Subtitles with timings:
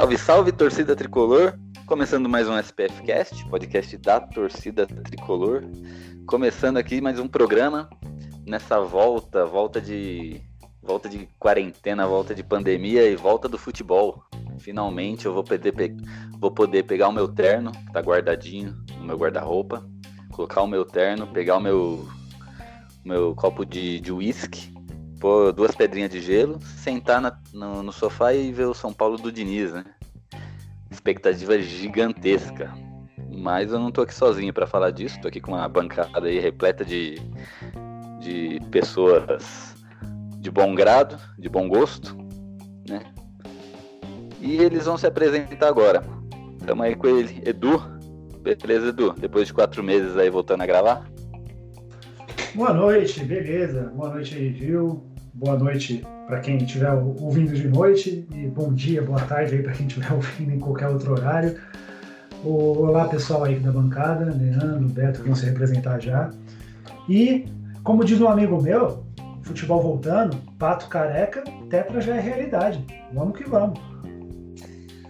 [0.00, 1.58] Salve, salve torcida tricolor!
[1.84, 5.62] Começando mais um SPF Cast, podcast da torcida tricolor.
[6.26, 7.86] Começando aqui mais um programa
[8.46, 10.40] nessa volta, volta de
[10.82, 14.24] volta de quarentena, volta de pandemia e volta do futebol.
[14.58, 15.94] Finalmente eu vou poder, pe
[16.38, 19.86] vou poder pegar o meu terno, que tá guardadinho no meu guarda-roupa,
[20.32, 22.08] colocar o meu terno, pegar o meu,
[23.04, 24.72] meu copo de uísque,
[25.20, 29.18] pôr duas pedrinhas de gelo, sentar na, no, no, sofá e ver o São Paulo
[29.18, 29.84] do Diniz, né?
[30.90, 32.72] Expectativa gigantesca.
[33.30, 36.40] Mas eu não tô aqui sozinho para falar disso, tô aqui com uma bancada aí
[36.40, 37.16] repleta de,
[38.18, 39.76] de pessoas
[40.38, 42.16] de bom grado, de bom gosto,
[42.88, 43.02] né?
[44.40, 46.02] E eles vão se apresentar agora.
[46.58, 47.78] Estamos aí com ele, Edu.
[48.40, 49.12] Beleza, Edu?
[49.12, 51.06] Depois de quatro meses aí voltando a gravar.
[52.54, 53.92] Boa noite, beleza.
[53.94, 55.00] Boa noite aí.
[55.32, 59.72] Boa noite para quem estiver ouvindo de noite e bom dia, boa tarde aí para
[59.72, 61.56] quem estiver ouvindo em qualquer outro horário.
[62.44, 66.30] Olá, pessoal aí da bancada, Leandro, Beto, que vão se representar já.
[67.08, 67.46] E,
[67.84, 69.04] como diz um amigo meu,
[69.42, 72.84] futebol voltando, pato careca, tetra já é realidade.
[73.12, 73.78] Vamos que vamos.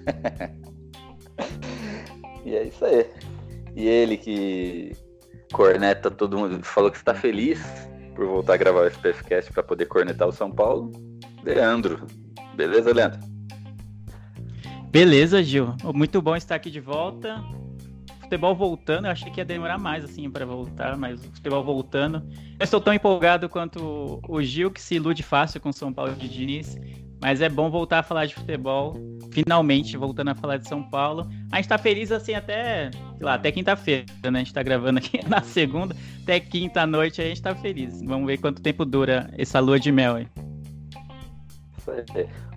[2.45, 3.07] e é isso aí.
[3.75, 4.93] E ele que
[5.51, 7.90] corneta todo mundo, falou que está feliz
[8.21, 10.93] por voltar a gravar o SPFcast para poder cornetar o São Paulo.
[11.43, 12.07] Leandro.
[12.55, 13.19] Beleza, Leandro?
[14.91, 15.75] Beleza, Gil.
[15.95, 17.43] Muito bom estar aqui de volta.
[18.21, 22.23] Futebol voltando, eu achei que ia demorar mais assim para voltar, mas futebol voltando.
[22.59, 26.13] Eu estou tão empolgado quanto o Gil, que se ilude fácil com o São Paulo
[26.13, 26.77] de Diniz.
[27.21, 28.95] Mas é bom voltar a falar de futebol,
[29.31, 31.29] finalmente voltando a falar de São Paulo.
[31.53, 34.41] A gente tá feliz assim até, sei lá, até quinta-feira, né?
[34.41, 38.01] A gente tá gravando aqui na segunda, até quinta-noite a gente tá feliz.
[38.03, 40.29] Vamos ver quanto tempo dura essa lua de mel aí.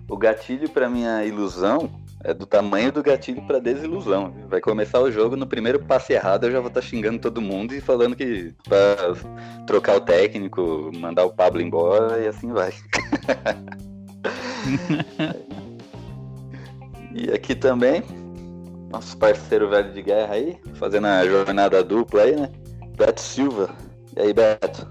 [0.08, 1.90] O gatilho para minha ilusão
[2.22, 4.34] é do tamanho do gatilho para desilusão.
[4.48, 7.42] Vai começar o jogo, no primeiro passe errado eu já vou estar tá xingando todo
[7.42, 9.14] mundo e falando que para
[9.66, 12.72] trocar o técnico, mandar o Pablo embora e assim vai.
[17.12, 18.02] e aqui também,
[18.90, 22.50] nosso parceiro velho de guerra aí, fazendo a jornada dupla aí, né?
[22.96, 23.70] Beto Silva.
[24.16, 24.88] E aí, Beto?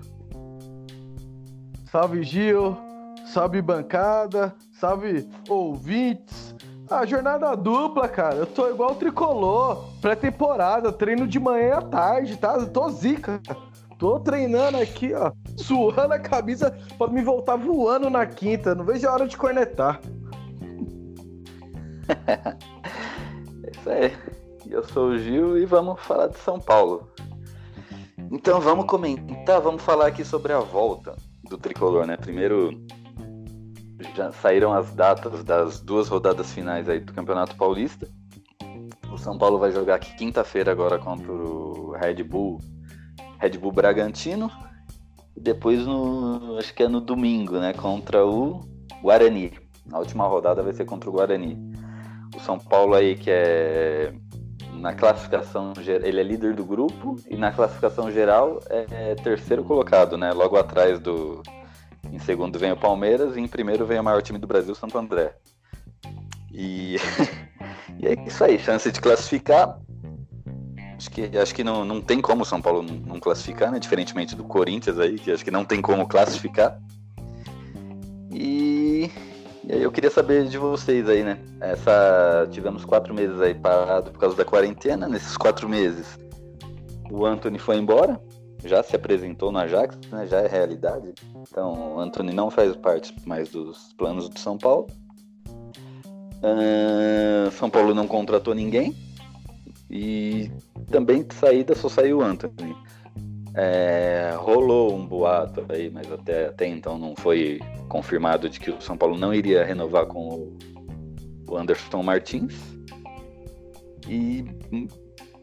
[1.89, 2.78] Salve, Gil.
[3.25, 4.53] Salve, bancada.
[4.79, 6.53] Salve, ouvintes.
[6.90, 8.35] A jornada dupla, cara.
[8.35, 9.85] Eu tô igual o tricolor.
[10.01, 12.55] Pré-temporada, treino de manhã à tarde, tá?
[12.55, 13.41] Eu tô zica.
[14.03, 18.75] Tô treinando aqui, ó, suando a camisa pra me voltar voando na quinta.
[18.75, 20.02] Não vejo a hora de cornetar.
[23.64, 24.12] é isso aí.
[24.69, 27.09] Eu sou o Gil e vamos falar de São Paulo.
[28.30, 31.16] Então vamos comentar, vamos falar aqui sobre a volta
[31.46, 32.18] do tricolor, né?
[32.18, 32.85] Primeiro
[34.18, 38.06] já saíram as datas das duas rodadas finais aí do Campeonato Paulista.
[39.09, 42.59] O São Paulo vai jogar aqui quinta-feira agora contra o Red Bull
[43.44, 44.50] Red Bull Bragantino.
[45.36, 46.58] E depois no.
[46.58, 47.74] Acho que é no domingo, né?
[47.74, 48.62] Contra o
[49.02, 49.52] Guarani.
[49.86, 51.58] Na última rodada vai ser contra o Guarani.
[52.36, 54.14] O São Paulo aí que é
[54.76, 60.18] na classificação ele é líder do grupo e na classificação geral é, é terceiro colocado,
[60.18, 60.32] né?
[60.32, 61.44] Logo atrás do
[62.12, 64.98] em segundo vem o Palmeiras e em primeiro vem o maior time do Brasil, Santo
[64.98, 65.36] André.
[66.52, 66.96] E,
[68.00, 69.80] e é isso aí, chance de classificar.
[71.03, 73.78] Acho que, acho que não, não tem como o São Paulo não, classificar, né?
[73.78, 76.79] Diferentemente do Corinthians aí, que acho que não tem como classificar.
[78.32, 79.11] E,
[79.66, 81.40] e aí eu queria saber de vocês aí, né?
[81.59, 85.05] Essa, tivemos quatro meses aí parado por causa da quarentena.
[85.09, 86.17] Nesses quatro meses,
[87.11, 88.17] o Anthony foi embora,
[88.64, 90.26] já se apresentou no Ajax, né?
[90.26, 91.14] Já é realidade.
[91.35, 94.88] Então, o Anthony não faz parte mais dos planos do São Paulo.
[96.38, 98.96] Uh, São Paulo não contratou ninguém.
[99.93, 100.49] E
[100.90, 102.75] também de saída só saiu o Anthony.
[103.53, 108.81] É, rolou um boato aí, mas até, até então não foi confirmado de que o
[108.81, 110.51] São Paulo não iria renovar com
[111.47, 112.55] o, Anderson Martins.
[114.09, 114.43] E,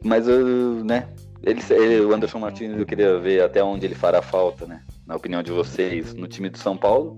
[0.04, 1.08] mas, né,
[1.44, 4.82] ele, ele, o Anderson Martins eu queria ver até onde ele fará falta, né?
[5.06, 7.14] Na opinião de vocês, no time do São Paulo.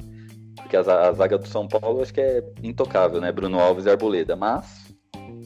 [0.57, 3.33] porque a, a zaga do São Paulo acho que é intocável, né?
[3.33, 4.37] Bruno Alves e Arboleda.
[4.37, 4.82] Mas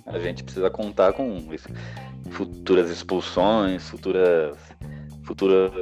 [0.07, 1.43] a gente precisa contar com
[2.31, 4.57] futuras expulsões, futuras,
[5.25, 5.73] futura,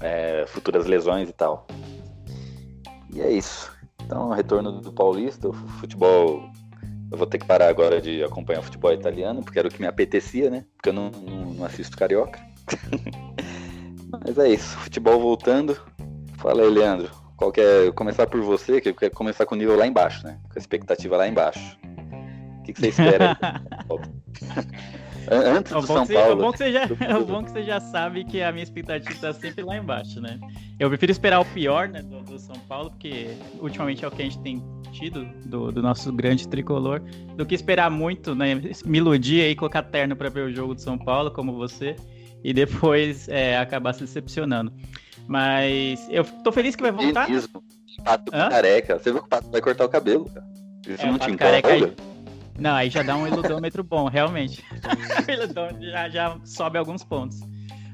[0.00, 1.66] é, futuras lesões e tal.
[3.12, 3.72] E é isso.
[4.04, 6.48] Então, retorno do Paulista, o futebol.
[7.10, 9.80] Eu vou ter que parar agora de acompanhar o futebol italiano, porque era o que
[9.80, 10.64] me apetecia, né?
[10.76, 12.40] Porque eu não, não, não assisto carioca.
[14.24, 15.80] Mas é isso, futebol voltando.
[16.38, 17.10] Fala aí, Leandro.
[17.36, 20.40] Qual é, começar por você, que eu quero começar com o nível lá embaixo, né?
[20.48, 21.78] Com a expectativa lá embaixo.
[22.64, 23.36] O que, que você espera?
[25.30, 26.32] Antes do São você, Paulo.
[26.32, 29.12] É bom, que você já, é bom que você já sabe que a minha expectativa
[29.12, 30.40] está sempre lá embaixo, né?
[30.80, 33.28] Eu prefiro esperar o pior né, do, do, São Paulo, porque
[33.60, 34.62] ultimamente é o que a gente tem
[34.92, 37.02] tido do, do nosso grande tricolor,
[37.36, 38.54] do que esperar muito, né?
[38.84, 41.96] Me iludir e colocar terno para ver o jogo do São Paulo, como você,
[42.42, 44.72] e depois é, acabar se decepcionando.
[45.26, 47.30] Mas eu tô feliz que vai voltar.
[47.30, 47.48] Isso,
[48.02, 48.98] pato careca.
[48.98, 50.46] Você viu que o pato vai cortar o cabelo, cara.
[50.86, 52.13] Isso é, não te incomoda?
[52.58, 54.64] Não, aí já dá um iludômetro bom, realmente.
[55.26, 57.40] o iludômetro já, já sobe alguns pontos.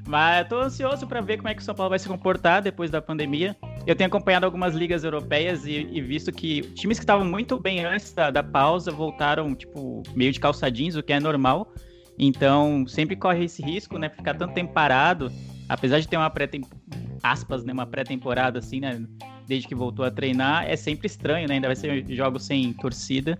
[0.07, 2.61] Mas eu tô ansioso para ver como é que o São Paulo vai se comportar
[2.61, 3.55] depois da pandemia.
[3.85, 7.85] Eu tenho acompanhado algumas ligas europeias e, e visto que times que estavam muito bem
[7.85, 11.73] antes da, da, pausa voltaram, tipo, meio de calçadinhos, o que é normal.
[12.17, 14.09] Então, sempre corre esse risco, né?
[14.09, 15.31] Ficar tanto tempo parado,
[15.69, 16.49] apesar de ter uma pré
[17.23, 17.73] aspas, né?
[17.73, 19.03] Uma pré-temporada assim, né?
[19.47, 21.55] Desde que voltou a treinar, é sempre estranho, né?
[21.55, 23.39] Ainda vai ser jogos sem torcida.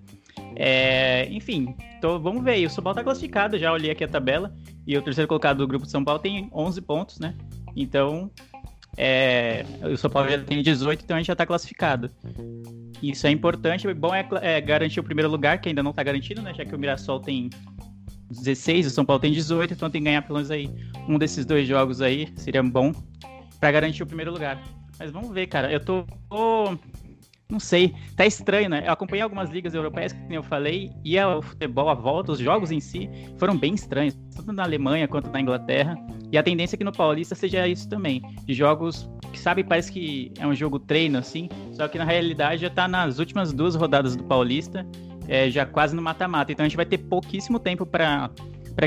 [0.56, 2.66] É, enfim, tô, vamos ver.
[2.66, 4.54] O São Paulo tá classificado, já olhei aqui a tabela.
[4.86, 7.36] E o terceiro colocado do grupo de São Paulo tem 11 pontos, né?
[7.76, 8.30] Então,
[8.98, 12.12] é, o São Paulo já tem 18, então a gente já tá classificado.
[13.02, 13.88] Isso é importante.
[13.88, 16.54] O bom é, é, garantir o primeiro lugar, que ainda não tá garantido, né?
[16.54, 17.50] Já que o Mirassol tem
[18.30, 20.70] 16, o São Paulo tem 18, então tem que ganhar pelo menos aí
[21.08, 22.28] um desses dois jogos aí.
[22.36, 22.92] Seria bom
[23.60, 24.62] para garantir o primeiro lugar.
[25.00, 25.72] Mas vamos ver, cara.
[25.72, 26.78] Eu tô, tô
[27.52, 28.84] não sei, tá estranho, né?
[28.88, 32.72] Eu acompanhei algumas ligas europeias, como eu falei, e o futebol, a volta, os jogos
[32.72, 35.96] em si foram bem estranhos, tanto na Alemanha quanto na Inglaterra.
[36.32, 39.92] E a tendência é que no Paulista seja isso também, de jogos que, sabe, parece
[39.92, 43.76] que é um jogo treino, assim, só que na realidade já tá nas últimas duas
[43.76, 44.88] rodadas do Paulista,
[45.28, 46.54] é, já quase no mata-mata.
[46.54, 48.30] Então a gente vai ter pouquíssimo tempo para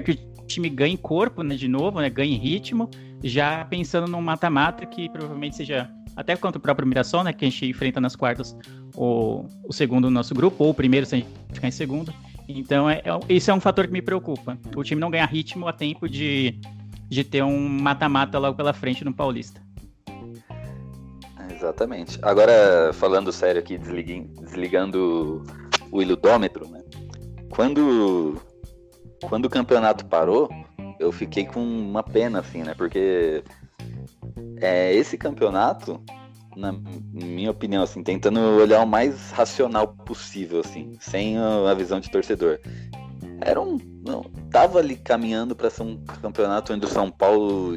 [0.03, 2.89] que o time ganhe corpo, né, de novo, né, ganhe ritmo,
[3.23, 7.51] já pensando num mata-mata que provavelmente seja até contra o próprio Mirassol, né, que a
[7.51, 8.57] gente enfrenta nas quartas
[8.95, 12.13] o, o segundo do nosso grupo, ou o primeiro se a gente ficar em segundo.
[12.49, 14.59] Então, é, é, isso é um fator que me preocupa.
[14.77, 16.61] O time não ganhar ritmo a tempo de,
[17.09, 19.63] de ter um mata-mata logo pela frente no Paulista.
[21.51, 22.19] Exatamente.
[22.21, 25.43] Agora, falando sério aqui, desligando
[25.91, 26.83] o iludômetro, né?
[27.49, 28.37] Quando,
[29.23, 30.51] quando o campeonato parou,
[30.99, 32.75] eu fiquei com uma pena, assim, né?
[32.75, 33.43] Porque
[34.61, 36.01] é, esse campeonato,
[36.57, 36.73] na
[37.13, 42.59] minha opinião, assim, tentando olhar o mais racional possível, assim, sem a visão de torcedor.
[43.41, 43.79] Era um.
[44.07, 47.77] Não, tava ali caminhando para ser um campeonato onde o São Paulo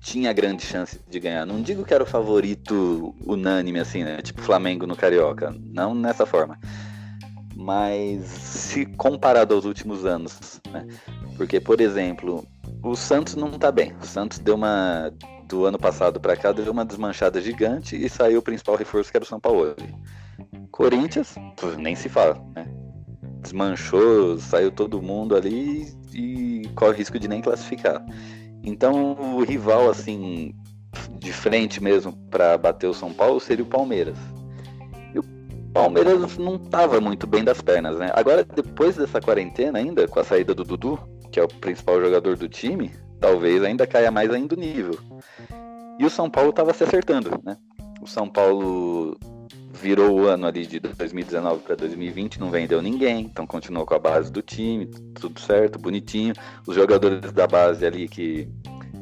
[0.00, 1.44] tinha grande chance de ganhar.
[1.44, 4.20] Não digo que era o favorito unânime, assim, né?
[4.22, 5.54] Tipo Flamengo no Carioca.
[5.58, 6.58] Não nessa forma.
[7.54, 10.86] Mas se comparado aos últimos anos, né?
[11.36, 12.46] Porque, por exemplo,
[12.82, 13.94] o Santos não tá bem.
[14.00, 15.12] O Santos deu uma
[15.46, 19.16] do ano passado para cá deu uma desmanchada gigante e saiu o principal reforço que
[19.16, 19.74] era o São Paulo.
[20.70, 21.34] Corinthians,
[21.78, 22.66] nem se fala, né?
[23.40, 28.04] Desmanchou, saiu todo mundo ali e corre risco de nem classificar.
[28.62, 30.52] Então, o rival, assim,
[31.18, 34.18] de frente mesmo para bater o São Paulo seria o Palmeiras.
[35.14, 35.22] E o
[35.72, 38.10] Palmeiras não estava muito bem das pernas, né?
[38.14, 40.98] Agora, depois dessa quarentena ainda, com a saída do Dudu,
[41.30, 44.98] que é o principal jogador do time, talvez ainda caia mais ainda o nível.
[45.98, 47.56] E o São Paulo estava se acertando, né?
[48.00, 49.18] O São Paulo
[49.76, 53.98] virou o ano ali de 2019 para 2020, não vendeu ninguém, então continuou com a
[53.98, 56.34] base do time, tudo certo, bonitinho.
[56.66, 58.48] Os jogadores da base ali que,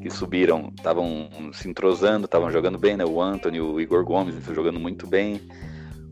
[0.02, 3.04] que subiram estavam se entrosando, estavam jogando bem, né?
[3.04, 5.40] O Anthony, o Igor Gomes jogando muito bem.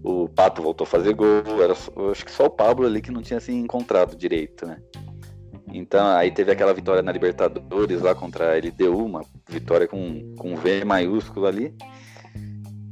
[0.05, 1.75] O Pato voltou a fazer gol, era,
[2.11, 4.79] acho que só o Pablo ali que não tinha se encontrado direito, né?
[5.73, 10.55] Então, aí teve aquela vitória na Libertadores lá contra a LDU, uma vitória com, com
[10.55, 11.75] V maiúsculo ali.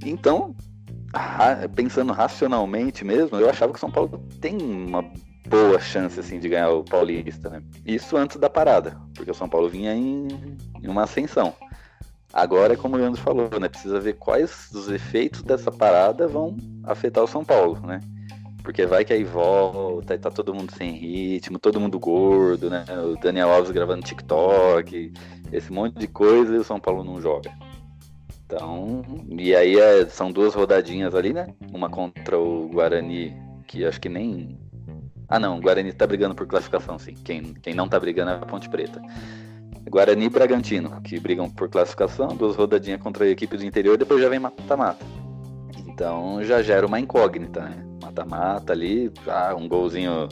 [0.04, 0.54] Então,
[1.74, 5.04] pensando racionalmente mesmo, eu achava que o São Paulo tem uma
[5.46, 7.62] boa chance assim de ganhar o Paulista, né?
[7.84, 10.28] Isso antes da parada, porque o São Paulo vinha em,
[10.82, 11.52] em uma ascensão.
[12.32, 13.68] Agora, como o Leandro falou, né?
[13.68, 18.00] Precisa ver quais dos efeitos dessa parada vão afetar o São Paulo, né?
[18.70, 22.84] Porque vai que aí volta e tá todo mundo sem ritmo, todo mundo gordo, né?
[23.04, 25.12] O Daniel Alves gravando TikTok,
[25.52, 27.50] esse monte de coisa e o São Paulo não joga.
[28.46, 31.48] Então, e aí é, são duas rodadinhas ali, né?
[31.72, 33.34] Uma contra o Guarani,
[33.66, 34.56] que acho que nem.
[35.28, 37.14] Ah, não, o Guarani tá brigando por classificação, sim.
[37.24, 39.02] Quem, quem não tá brigando é a Ponte Preta.
[39.90, 44.22] Guarani e Bragantino, que brigam por classificação, duas rodadinhas contra a equipe do interior, depois
[44.22, 45.04] já vem mata-mata.
[46.00, 47.84] Então já gera uma incógnita, né?
[48.02, 50.30] Mata-mata ali, ah, um golzinho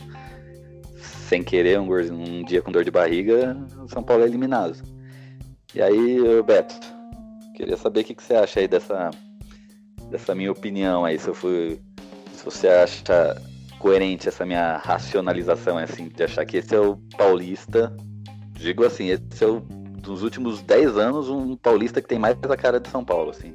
[1.29, 4.83] sem querer, um, golzinho, um dia com dor de barriga, o São Paulo é eliminado.
[5.75, 6.75] E aí, Beto,
[7.55, 9.11] queria saber o que, que você acha aí dessa,
[10.11, 11.79] dessa minha opinião aí, se eu fui.
[12.33, 13.37] Se você acha
[13.79, 17.95] coerente essa minha racionalização, assim, de achar que esse é o paulista
[18.59, 22.57] digo assim, esse é o, dos últimos 10 anos um paulista que tem mais a
[22.57, 23.55] cara de São Paulo, assim.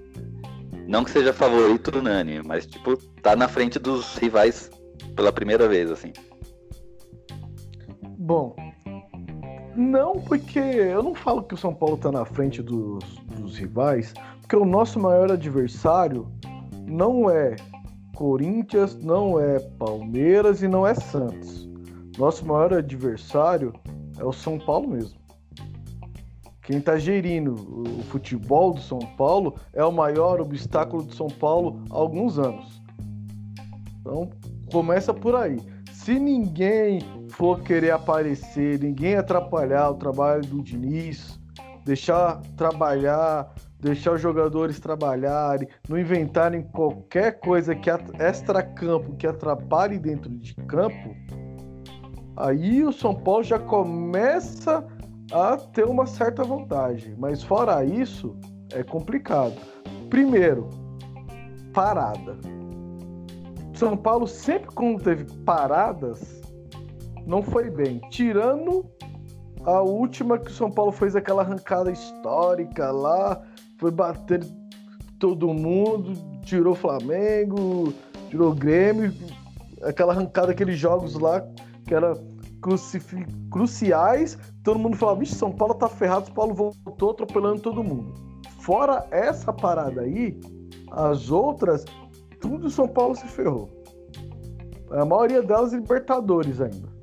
[0.88, 4.70] Não que seja favorito do Nani, mas tipo, tá na frente dos rivais
[5.16, 6.12] pela primeira vez, assim.
[8.18, 8.56] Bom,
[9.76, 13.04] não porque eu não falo que o São Paulo tá na frente dos,
[13.38, 16.28] dos rivais, porque o nosso maior adversário
[16.88, 17.56] não é
[18.16, 21.70] Corinthians, não é Palmeiras e não é Santos.
[22.18, 23.74] Nosso maior adversário
[24.20, 25.23] é o São Paulo mesmo.
[26.64, 31.84] Quem está gerindo o futebol do São Paulo é o maior obstáculo do São Paulo
[31.92, 32.82] há alguns anos.
[34.00, 34.30] Então,
[34.72, 35.60] começa por aí.
[35.92, 41.38] Se ninguém for querer aparecer, ninguém atrapalhar o trabalho do Diniz,
[41.84, 47.90] deixar trabalhar, deixar os jogadores trabalharem, não inventarem qualquer coisa que
[48.20, 51.14] extra-campo que atrapalhe dentro de campo,
[52.38, 54.86] aí o São Paulo já começa
[55.32, 57.16] a ter uma certa vantagem.
[57.18, 58.36] Mas fora isso,
[58.72, 59.56] é complicado.
[60.10, 60.70] Primeiro,
[61.74, 62.38] parada.
[63.74, 66.42] São Paulo sempre quando teve paradas,
[67.26, 68.00] não foi bem.
[68.10, 68.86] Tirando
[69.66, 73.42] a última que o São Paulo fez aquela arrancada histórica lá,
[73.78, 74.46] foi bater
[75.20, 76.14] todo mundo,
[76.44, 77.94] tirou Flamengo,
[78.30, 79.14] tirou Grêmio,
[79.82, 81.42] aquela arrancada, aqueles jogos lá
[81.88, 82.14] que era
[83.50, 84.38] cruciais.
[84.64, 88.14] Todo mundo falava, vixe, São Paulo tá ferrado, São Paulo voltou atropelando todo mundo.
[88.60, 90.40] Fora essa parada aí,
[90.92, 91.86] as outras,
[92.40, 93.70] tudo São Paulo se ferrou.
[94.92, 96.94] A maioria delas Libertadores ainda.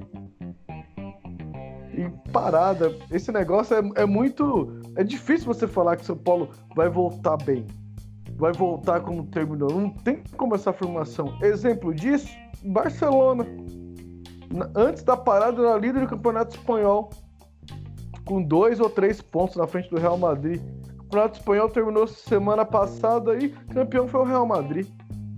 [1.92, 4.80] E parada, esse negócio é, é muito.
[4.96, 7.66] É difícil você falar que São Paulo vai voltar bem.
[8.36, 9.70] Vai voltar como terminou.
[9.70, 11.36] Não tem como essa afirmação.
[11.42, 12.28] Exemplo disso,
[12.64, 13.44] Barcelona
[14.74, 17.10] antes da parada, era líder do Campeonato Espanhol,
[18.24, 20.60] com dois ou três pontos na frente do Real Madrid.
[20.98, 24.86] O Campeonato Espanhol terminou semana passada e campeão foi o Real Madrid.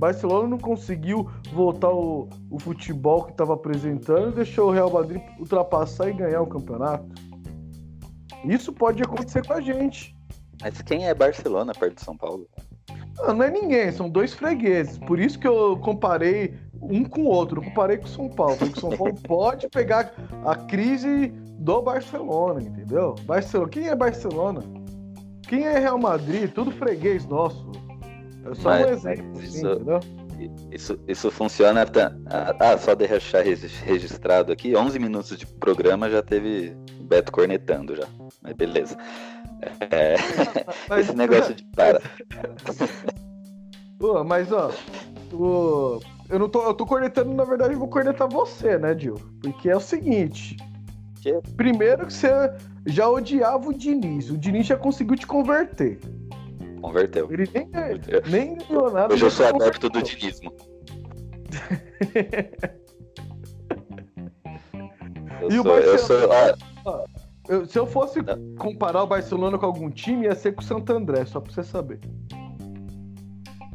[0.03, 6.09] Barcelona não conseguiu voltar o, o futebol que estava apresentando deixou o Real Madrid ultrapassar
[6.09, 7.07] e ganhar o campeonato.
[8.45, 10.17] Isso pode acontecer com a gente.
[10.61, 12.49] Mas quem é Barcelona perto de São Paulo?
[13.19, 14.99] Não, não é ninguém, são dois fregueses.
[14.99, 17.63] Por isso que eu comparei um com o outro.
[17.63, 18.57] Comparei com o São Paulo.
[18.57, 20.13] Porque o São Paulo pode pegar
[20.45, 21.29] a crise
[21.59, 23.15] do Barcelona, entendeu?
[23.25, 23.71] Barcelona.
[23.71, 24.63] Quem é Barcelona?
[25.43, 26.51] Quem é Real Madrid?
[26.51, 27.71] Tudo freguês nosso.
[28.51, 30.01] É só Mas, um exemplo, assim, isso, entendeu?
[30.73, 31.87] Isso, isso funciona.
[31.87, 32.13] Tá,
[32.59, 38.07] ah, só deixar registrado aqui: 11 minutos de programa já teve Beto cornetando já.
[38.43, 38.97] Mas beleza.
[39.91, 40.17] É,
[40.89, 42.01] mas, esse negócio de para.
[43.99, 44.73] Pô, mas ó,
[45.33, 49.15] o, eu não tô, eu tô cornetando, na verdade, eu vou cornetar você, né, Dil?
[49.41, 50.57] Porque é o seguinte.
[51.21, 51.41] Que?
[51.57, 52.29] Primeiro que você
[52.87, 54.31] já odiava o Diniz.
[54.31, 56.01] O Diniz já conseguiu te converter.
[56.81, 57.33] Converteu.
[57.33, 57.69] Ele nem,
[58.27, 59.15] nem ganhou nada.
[59.15, 60.53] Hoje eu sou adepto do dinismo.
[65.43, 66.57] eu e sou, eu sou, ah,
[67.49, 68.21] eu, se eu fosse
[68.59, 71.65] comparar o Barcelona com algum time, ia ser com o Santo André, só pra você
[71.65, 72.01] saber.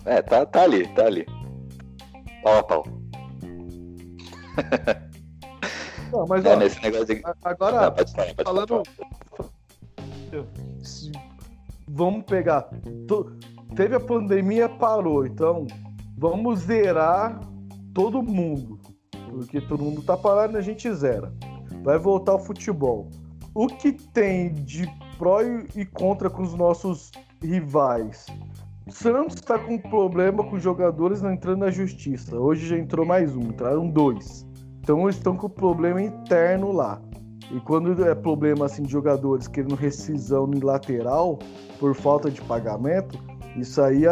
[0.06, 1.26] É, tá, tá ali, tá ali.
[2.44, 2.84] Pau a pau.
[6.12, 7.22] Não, mas é, ó, nesse negócio de...
[7.44, 8.84] agora, pode falar, pode falando.
[9.36, 9.48] Falar.
[11.90, 12.70] Vamos pegar.
[13.76, 15.26] Teve a pandemia, parou.
[15.26, 15.68] Então,
[16.18, 17.42] vamos zerar
[17.94, 18.80] todo mundo.
[19.30, 21.34] Porque todo mundo tá parado e a gente zera.
[21.84, 23.10] Vai voltar o futebol
[23.58, 24.88] o que tem de
[25.18, 27.12] pró e contra com os nossos
[27.42, 28.28] rivais?
[28.88, 32.38] Santos está com problema com jogadores não entrando na justiça.
[32.38, 34.46] Hoje já entrou mais um, entraram dois.
[34.80, 37.02] Então eles estão com problema interno lá.
[37.52, 41.40] E quando é problema assim de jogadores querendo rescisão em lateral
[41.80, 43.18] por falta de pagamento,
[43.56, 44.04] isso aí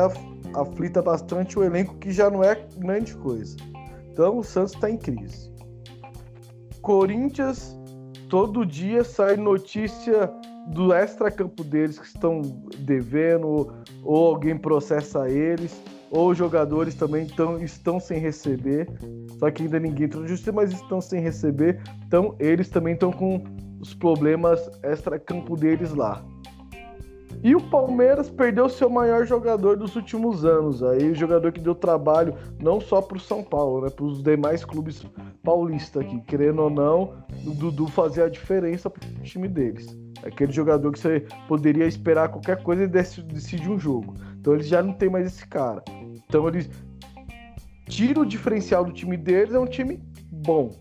[0.55, 3.55] aflita bastante o elenco que já não é grande coisa.
[4.11, 5.53] Então o Santos está em crise.
[6.81, 7.75] Corinthians
[8.36, 10.30] todo dia sai notícia
[10.68, 12.42] do extra-campo deles que estão
[12.80, 13.74] devendo,
[14.04, 18.89] ou alguém processa eles, ou jogadores também tão, estão sem receber.
[19.39, 21.82] Só que ainda ninguém entrou justiça, mas estão sem receber.
[22.06, 23.42] Então eles também estão com
[23.80, 26.22] os problemas extra-campo deles lá.
[27.45, 30.81] E o Palmeiras perdeu seu maior jogador dos últimos anos.
[30.81, 34.23] Aí o jogador que deu trabalho não só para o São Paulo, né, para os
[34.23, 35.05] demais clubes
[35.43, 36.19] paulistas aqui.
[36.21, 39.95] Querendo ou não, o Dudu fazia a diferença para o time deles.
[40.23, 44.15] Aquele jogador que você poderia esperar qualquer coisa e decide um jogo.
[44.39, 45.83] Então eles já não tem mais esse cara.
[46.27, 46.67] Então eles
[47.87, 50.71] tiram o diferencial do time deles, é um time bom.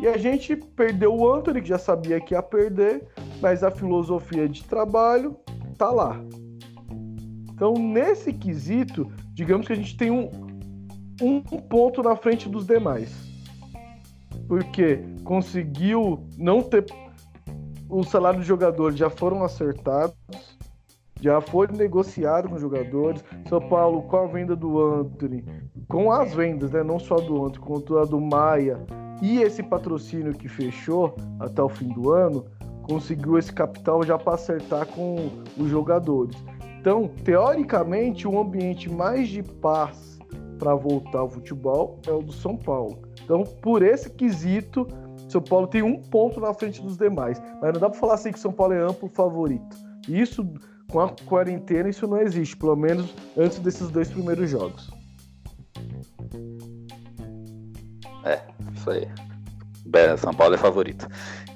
[0.00, 3.06] E a gente perdeu o Anthony, que já sabia que ia perder,
[3.40, 5.36] mas a filosofia de trabalho
[5.72, 6.20] tá lá.
[7.52, 10.28] Então, nesse quesito, digamos que a gente tem um,
[11.20, 13.14] um ponto na frente dos demais.
[14.48, 16.84] Porque conseguiu não ter.
[17.88, 20.16] Os salários dos jogadores já foram acertados,
[21.20, 23.22] já foi negociado com os jogadores.
[23.48, 25.44] São Paulo, com a venda do Anthony,
[25.88, 26.82] com as vendas, né?
[26.82, 28.80] não só do Anthony, quanto a do Maia
[29.22, 32.44] e esse patrocínio que fechou até o fim do ano,
[32.82, 36.36] conseguiu esse capital já para acertar com os jogadores.
[36.80, 40.18] Então, teoricamente, o ambiente mais de paz
[40.58, 43.02] para voltar ao futebol é o do São Paulo.
[43.24, 44.86] Então, por esse quesito,
[45.28, 47.40] São Paulo tem um ponto na frente dos demais.
[47.60, 49.76] Mas não dá para falar assim que São Paulo é amplo favorito.
[50.08, 50.44] Isso,
[50.90, 54.90] com a quarentena, isso não existe, pelo menos antes desses dois primeiros jogos.
[58.24, 58.40] É,
[58.74, 59.08] isso aí.
[60.18, 61.06] São Paulo é favorito.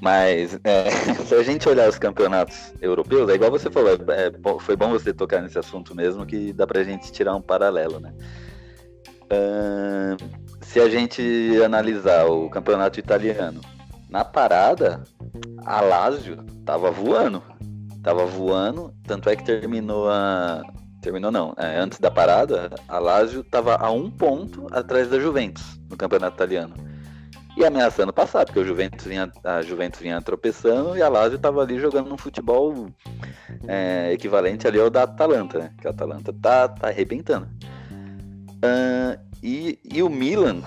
[0.01, 0.91] Mas é,
[1.27, 5.13] se a gente olhar os campeonatos europeus, é igual você falou, é, foi bom você
[5.13, 8.13] tocar nesse assunto mesmo, que dá pra gente tirar um paralelo, né?
[9.27, 10.17] Uh,
[10.61, 11.23] se a gente
[11.65, 13.61] analisar o campeonato italiano,
[14.09, 15.03] na parada,
[15.65, 17.43] a Lazio tava voando.
[18.03, 20.63] Tava voando, tanto é que terminou a.
[21.03, 25.81] Terminou não, é, antes da parada, a Lazio tava a um ponto atrás da Juventus
[25.91, 26.86] no campeonato italiano
[27.57, 31.63] e ameaçando passar, porque o Juventus vinha, a Juventus vinha tropeçando e a Lazio estava
[31.63, 32.89] ali jogando um futebol
[33.67, 35.73] é, equivalente ali ao da Atalanta, né?
[35.81, 37.49] Que a Atalanta tá, tá arrebentando.
[38.57, 40.63] Uh, e, e o Milan,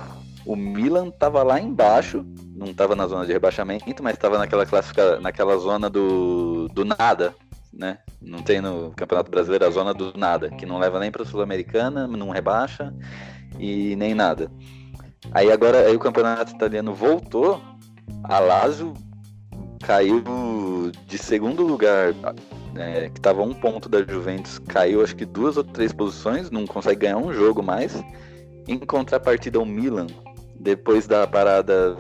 [0.45, 2.25] o Milan tava lá embaixo,
[2.55, 7.35] não estava na zona de rebaixamento, mas estava naquela classifica, naquela zona do, do nada,
[7.71, 7.99] né?
[8.19, 11.25] Não tem no Campeonato Brasileiro a zona do nada, que não leva nem para a
[11.25, 12.93] Sul-Americana, não rebaixa
[13.59, 14.51] e nem nada.
[15.31, 17.61] Aí agora aí o campeonato italiano voltou,
[18.23, 18.93] a Lazio
[19.81, 20.23] caiu
[21.05, 22.13] de segundo lugar,
[22.75, 26.65] é, que estava um ponto da Juventus, caiu acho que duas ou três posições, não
[26.65, 28.01] consegue ganhar um jogo mais.
[28.67, 30.07] Em contrapartida, o Milan,
[30.59, 31.97] depois da parada,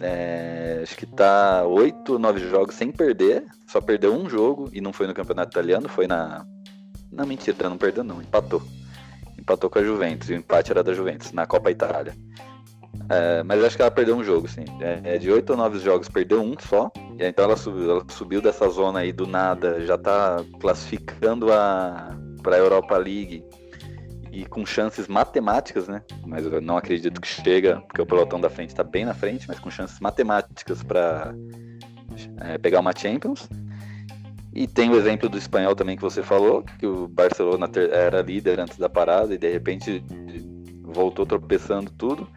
[0.00, 4.92] é, acho que tá oito, nove jogos sem perder, só perdeu um jogo e não
[4.92, 6.44] foi no campeonato italiano, foi na.
[7.10, 8.62] Não, mentira, não perdeu, não, empatou.
[9.38, 12.14] Empatou com a Juventus, e o empate era da Juventus, na Copa Itália.
[13.08, 14.64] É, mas acho que ela perdeu um jogo, sim.
[14.80, 16.90] É, é de oito ou nove jogos, perdeu um só.
[17.18, 22.16] E então ela subiu, ela subiu dessa zona aí do nada, já tá classificando a
[22.42, 23.44] para a Europa League
[24.32, 26.02] e com chances matemáticas, né?
[26.26, 29.46] Mas eu não acredito que chega, porque o pelotão da frente está bem na frente,
[29.46, 31.34] mas com chances matemáticas para
[32.40, 33.48] é, pegar uma Champions.
[34.54, 38.60] E tem o exemplo do espanhol também que você falou, que o Barcelona era líder
[38.60, 40.04] antes da parada e de repente
[40.82, 42.28] voltou tropeçando tudo.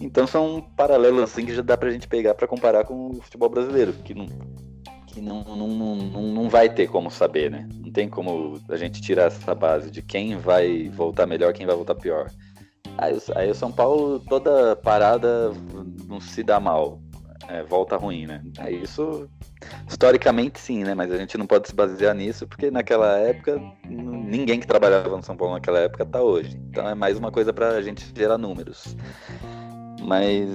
[0.00, 3.48] Então são paralelos assim que já dá pra gente pegar para comparar com o futebol
[3.48, 4.26] brasileiro, que não
[5.16, 7.66] que não, não, não, não vai ter como saber, né?
[7.82, 11.74] Não tem como a gente tirar essa base de quem vai voltar melhor, quem vai
[11.74, 12.30] voltar pior.
[12.98, 15.52] Aí, aí o São Paulo, toda parada
[16.06, 17.00] não se dá mal,
[17.48, 18.42] é, volta ruim, né?
[18.58, 19.26] Aí isso,
[19.88, 20.94] historicamente sim, né?
[20.94, 25.22] Mas a gente não pode se basear nisso, porque naquela época, ninguém que trabalhava no
[25.22, 26.58] São Paulo naquela época tá hoje.
[26.68, 28.94] Então é mais uma coisa pra gente gerar números.
[30.06, 30.48] Mas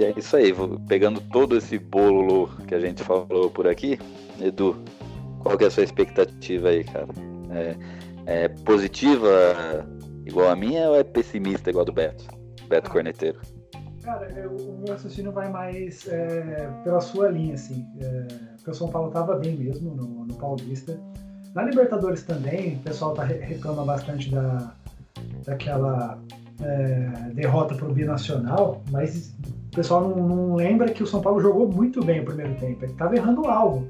[0.00, 0.54] é isso aí,
[0.86, 3.98] pegando todo esse bolo que a gente falou por aqui,
[4.40, 4.76] Edu,
[5.40, 7.08] qual que é a sua expectativa aí, cara?
[7.50, 9.84] É, é positiva
[10.24, 12.24] igual a minha ou é pessimista igual a do Beto?
[12.68, 13.40] Beto Corneteiro.
[14.04, 17.84] Cara, eu, o meu raciocínio vai mais é, pela sua linha, assim.
[18.00, 18.26] É,
[18.56, 21.00] porque o São Paulo estava bem mesmo no, no, Paulista.
[21.52, 24.72] Na Libertadores também, o pessoal tá, reclama bastante da,
[25.44, 26.20] daquela
[26.62, 29.34] é, derrota para o Binacional, mas
[29.72, 32.84] o pessoal não, não, lembra que o São Paulo jogou muito bem o primeiro tempo.
[32.84, 33.88] Ele estava errando o alvo.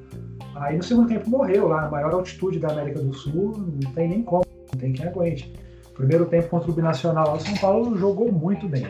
[0.55, 4.09] Aí no segundo tempo morreu lá, na maior altitude da América do Sul, não tem
[4.09, 5.53] nem como, não tem quem aguente.
[5.95, 8.87] Primeiro tempo contra o Binacional, o São Paulo jogou muito bem.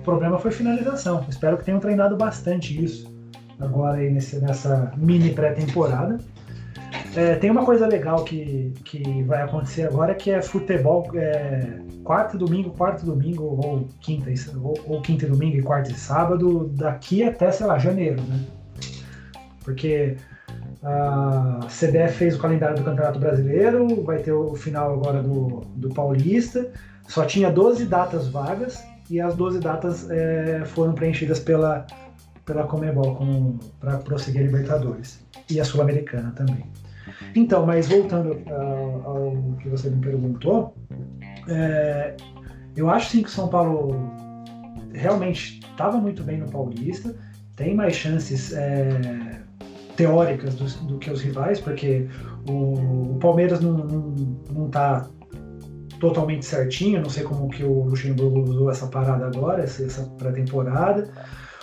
[0.00, 1.24] O problema foi finalização.
[1.28, 3.12] Espero que tenham treinado bastante isso.
[3.58, 6.18] agora aí nesse, nessa mini pré-temporada.
[7.16, 12.38] É, tem uma coisa legal que, que vai acontecer agora que é futebol é, quarto
[12.38, 14.30] domingo, quarto domingo, ou quinta,
[14.62, 18.44] ou, ou quinta e domingo e quarta e sábado, daqui até, sei lá, janeiro, né?
[19.64, 20.16] Porque
[20.82, 25.88] a CBF fez o calendário do Campeonato Brasileiro, vai ter o final agora do, do
[25.90, 26.70] Paulista.
[27.08, 31.86] Só tinha 12 datas vagas e as 12 datas é, foram preenchidas pela,
[32.46, 35.20] pela Comebol para prosseguir a Libertadores
[35.50, 36.64] e a Sul-Americana também.
[37.34, 40.74] Então, mas voltando ao, ao, que você me perguntou,
[41.48, 42.16] é,
[42.76, 43.94] eu acho sim que o São Paulo
[44.92, 47.14] realmente estava muito bem no Paulista,
[47.56, 49.40] tem mais chances é,
[49.96, 52.08] teóricas do, do, que os rivais, porque
[52.48, 54.14] o, o Palmeiras não, não,
[54.50, 55.08] não tá
[56.00, 61.12] totalmente certinho, não sei como que o Luxemburgo usou essa parada agora, essa, essa pré-temporada.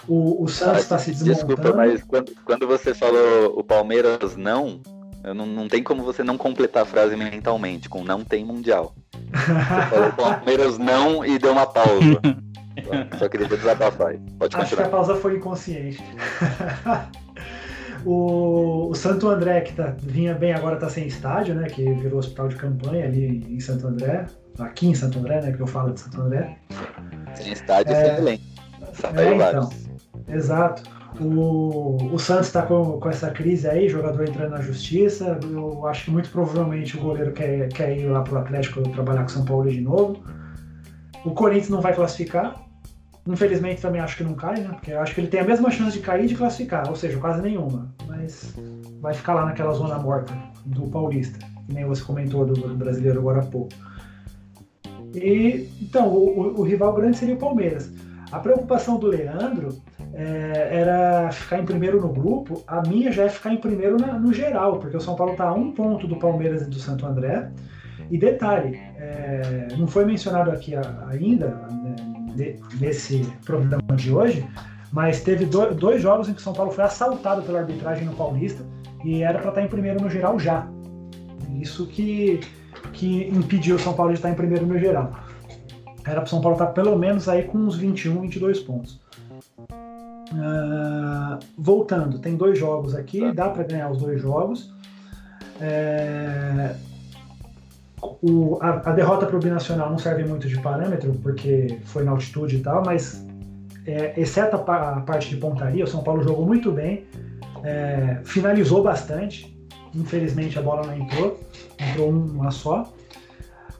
[0.07, 1.55] O, o Santos está ah, se desmontando.
[1.55, 4.79] Desculpa, mas quando, quando você falou o Palmeiras não,
[5.23, 8.93] não, não tem como você não completar a frase mentalmente com não tem mundial.
[9.31, 12.21] Você falou Palmeiras não e deu uma pausa.
[13.17, 14.15] Só queria desabafar.
[14.37, 14.63] Pode continuar.
[14.63, 16.03] Acho que a pausa foi inconsciente.
[18.05, 21.67] O, o, Santo André, que tá, vinha bem agora, está sem estádio, né?
[21.67, 24.27] Que virou hospital de campanha ali em Santo André.
[24.59, 25.51] Aqui em Santo André, né?
[25.51, 26.57] Que eu falo de Santo André.
[27.35, 28.43] Sem estádio é, sem elenco.
[29.13, 29.69] É, então,
[30.29, 30.83] exato.
[31.19, 35.39] O, o Santos está com, com essa crise aí, jogador entrando na justiça.
[35.43, 39.29] Eu acho que muito provavelmente o goleiro quer, quer ir lá pro Atlético trabalhar com
[39.29, 40.23] São Paulo de novo.
[41.25, 42.67] O Corinthians não vai classificar,
[43.27, 44.69] Infelizmente também acho que não cai, né?
[44.69, 47.19] Porque acho que ele tem a mesma chance de cair e de classificar, ou seja,
[47.19, 47.93] quase nenhuma.
[48.07, 48.53] Mas
[49.01, 50.33] vai ficar lá naquela zona morta
[50.65, 53.73] do Paulista, que nem você comentou do brasileiro agora há pouco.
[55.13, 57.91] E então, o, o, o rival grande seria o Palmeiras.
[58.31, 59.69] A preocupação do Leandro
[60.17, 64.17] é, era ficar em primeiro no grupo, a minha já é ficar em primeiro na,
[64.17, 67.05] no geral, porque o São Paulo está a um ponto do Palmeiras e do Santo
[67.05, 67.51] André.
[68.09, 70.73] E detalhe, é, não foi mencionado aqui
[71.07, 71.49] ainda,
[72.35, 74.47] né, nesse programa de hoje,
[74.91, 78.63] mas teve dois jogos em que o São Paulo foi assaltado pela arbitragem no Paulista
[79.05, 80.67] e era para estar em primeiro no geral já.
[81.61, 82.39] Isso que,
[82.93, 85.13] que impediu o São Paulo de estar em primeiro no geral.
[86.05, 88.99] Era para o São Paulo estar pelo menos aí com uns 21, 22 pontos.
[90.31, 94.73] Uh, voltando, tem dois jogos aqui, dá para ganhar os dois jogos.
[95.61, 96.75] É,
[98.01, 102.11] o, a, a, derrota para o Binacional não serve muito de parâmetro, porque foi na
[102.11, 103.25] altitude e tal, mas
[103.85, 107.05] é, exceto a, a, parte de pontaria, o São Paulo jogou muito bem,
[107.63, 109.57] é, finalizou bastante,
[109.95, 111.39] infelizmente a bola não entrou,
[111.79, 112.91] entrou uma só.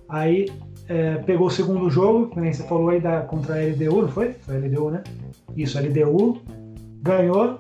[0.10, 0.50] Aí
[0.88, 4.34] é, pegou o segundo jogo, como você falou aí da, contra a LDU, não foi?
[4.42, 5.04] Foi a LDU, né?
[5.56, 6.42] Isso, a LDU,
[7.02, 7.60] ganhou,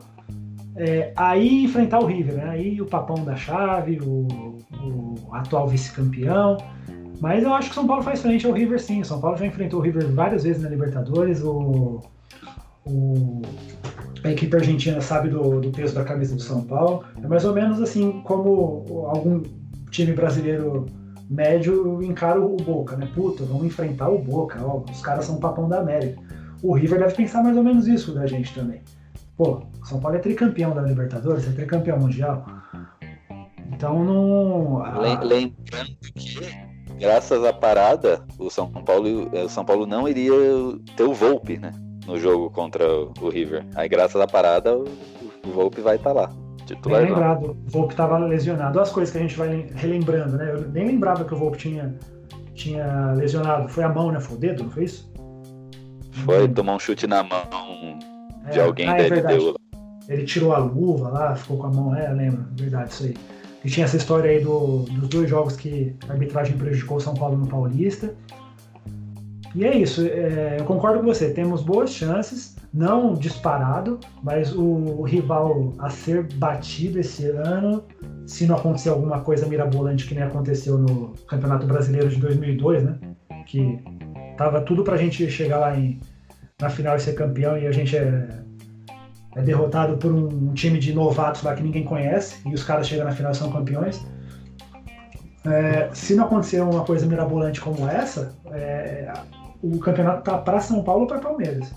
[0.76, 2.50] é, aí enfrentar o River, né?
[2.50, 4.28] Aí o papão da chave, o,
[4.82, 6.58] o atual vice-campeão.
[7.20, 9.02] Mas eu acho que o São Paulo faz frente ao River sim.
[9.02, 11.42] O São Paulo já enfrentou o River várias vezes na Libertadores.
[11.44, 12.04] O,
[12.86, 13.42] o,
[14.24, 17.04] a equipe argentina sabe do, do, peso da camisa do São Paulo.
[17.22, 19.42] É mais ou menos assim como algum
[19.90, 20.86] time brasileiro
[21.30, 23.10] médio encara o Boca, né?
[23.13, 24.60] Puta, vamos enfrentar o Boca.
[24.63, 26.22] Ó, os caras são papão da América.
[26.63, 28.82] O River deve pensar mais ou menos isso da gente também.
[29.36, 32.46] Pô, São Paulo é tricampeão da Libertadores, é tricampeão mundial.
[33.72, 34.82] Então não.
[35.22, 36.40] Lembrando que,
[37.00, 40.34] graças à parada, o São Paulo, o São Paulo não iria
[40.96, 41.72] ter o Volpe, né?
[42.08, 43.66] No jogo contra o River.
[43.76, 44.86] Aí, graças à parada, o,
[45.54, 46.46] Volpe vai estar tá lá.
[46.67, 48.80] Titular bem lembrado, o Volpe estava lesionado.
[48.80, 50.51] As coisas que a gente vai relembrando, né?
[50.51, 51.95] Eu nem lembrava que o Volpe tinha,
[52.53, 53.69] tinha lesionado.
[53.69, 54.19] Foi a mão, né?
[54.19, 55.10] Foi o dedo, não foi isso?
[56.25, 57.47] Foi, tomar um chute na mão
[58.51, 59.56] de é, alguém ah, é LDU.
[60.10, 63.15] Ele tirou a luva lá, ficou com a mão, é, lembro, verdade, isso aí.
[63.63, 67.13] E tinha essa história aí do, dos dois jogos que a arbitragem prejudicou o São
[67.13, 68.13] Paulo no Paulista.
[69.56, 75.01] E é isso, é, eu concordo com você, temos boas chances, não disparado, mas o,
[75.03, 77.84] rival a ser batido esse ano,
[78.25, 82.97] se não acontecer alguma coisa mirabolante que nem aconteceu no Campeonato Brasileiro de 2002, né?
[83.45, 83.80] Que
[84.38, 85.99] tava tudo pra gente chegar lá em,
[86.62, 88.27] na final e ser campeão e a gente é,
[89.36, 93.06] é derrotado por um, time de novatos lá que ninguém conhece e os caras chegam
[93.06, 94.06] na final e são campeões.
[95.45, 99.12] É, se não acontecer uma coisa mirabolante como essa, é,
[99.63, 101.71] o campeonato tá para São Paulo ou para Palmeiras.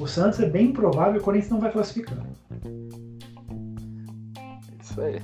[0.00, 2.18] O Santos é bem provável que o Corinthians não vai classificar.
[4.80, 5.20] Isso aí.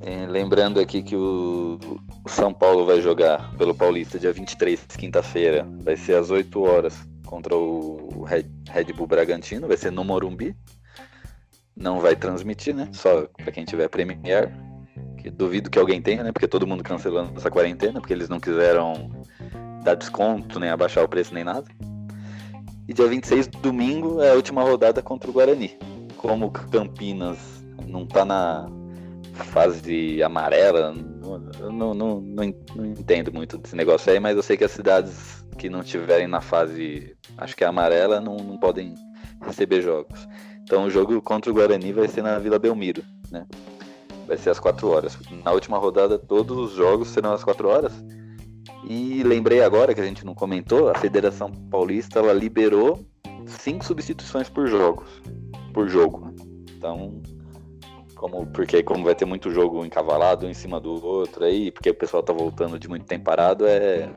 [0.00, 1.78] É, lembrando aqui que o,
[2.26, 5.66] São Paulo vai jogar pelo Paulista dia 23, quinta-feira.
[5.82, 10.56] Vai ser às 8 horas contra o Red, Bull Bragantino, vai ser no Morumbi.
[11.76, 12.88] não vai transmitir, né?
[12.92, 14.50] Só para quem tiver Premiere.
[15.18, 16.32] Que duvido que alguém tenha, né?
[16.32, 19.10] Porque todo mundo cancelando essa quarentena, porque eles não quiseram
[19.84, 21.66] dar desconto, nem abaixar o preço, nem nada.
[22.88, 25.78] E dia 26, domingo, é a última rodada contra o Guarani.
[26.16, 27.38] Como Campinas
[27.86, 28.68] não tá na
[29.32, 30.94] fase amarela,
[31.60, 34.70] eu não, não, não, não entendo muito desse negócio aí, mas eu sei que as
[34.70, 38.94] cidades que não estiverem na fase, acho que é amarela, não, não podem
[39.42, 40.28] receber jogos.
[40.62, 43.46] Então o jogo contra o Guarani vai ser na Vila Belmiro, né?
[44.26, 45.18] Vai ser às 4 horas.
[45.44, 47.92] Na última rodada, todos os jogos serão às 4 horas.
[48.88, 53.04] E lembrei agora que a gente não comentou, a Federação Paulista ela liberou
[53.46, 55.08] cinco substituições por jogos,
[55.72, 56.34] por jogo.
[56.76, 57.20] Então,
[58.14, 61.90] como porque como vai ter muito jogo encavalado um em cima do outro aí, porque
[61.90, 64.10] o pessoal tá voltando de muito tempo parado, é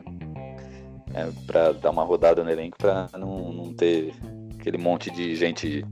[1.13, 4.13] é para dar uma rodada no elenco para não, não ter
[4.59, 5.85] aquele monte de gente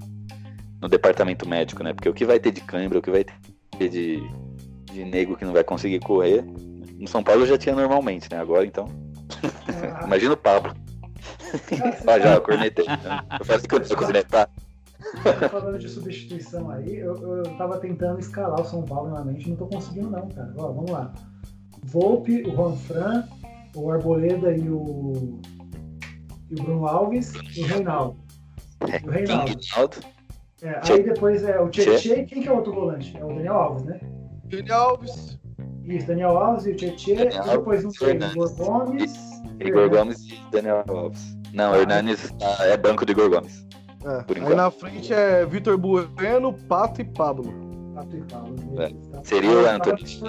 [0.82, 1.94] no departamento médico, né?
[1.94, 3.24] Porque o que vai ter de cãibra, o que vai
[3.78, 4.20] ter de,
[4.92, 6.44] de nego que não vai conseguir correr,
[7.02, 8.40] no São Paulo já tinha normalmente, né?
[8.40, 8.88] Agora então.
[10.06, 10.74] Imagina o Pablo.
[12.08, 12.86] ah, já, eu cornetei.
[13.40, 14.48] Eu faço que eu cornetar.
[15.50, 19.56] Falando de substituição aí, eu, eu tava tentando escalar o São Paulo na mente, não
[19.56, 20.54] tô conseguindo não, cara.
[20.58, 21.12] Ó, vamos lá.
[21.84, 23.28] Volpe, o Juan Fran,
[23.76, 25.42] o Arboleda e o,
[26.52, 28.20] e o Bruno Alves e o Reinaldo.
[28.82, 29.60] E o Reinaldo.
[29.60, 29.98] Reinaldo.
[30.62, 33.18] É, aí depois é o Tietchan e quem que é o outro volante?
[33.18, 34.00] É o Daniel Alves, né?
[34.46, 35.41] Daniel Alves.
[35.98, 38.36] Isso, Daniel Alves e o Tietchan, Daniel depois um Hernandes.
[38.36, 39.14] Igor Gomes.
[39.60, 41.38] Igor Gomes e Daniel Alves.
[41.54, 43.66] Não, Ah, Hernanes tá- é banco de Igor Gomes.
[44.04, 44.24] É.
[44.24, 44.58] Por Aí enquanto.
[44.58, 47.54] na frente é Vitor Bueno, Pato e Pablo.
[47.94, 49.24] Pato e Paulo, É, beleza, tá?
[49.24, 50.20] seria o tava Anthony.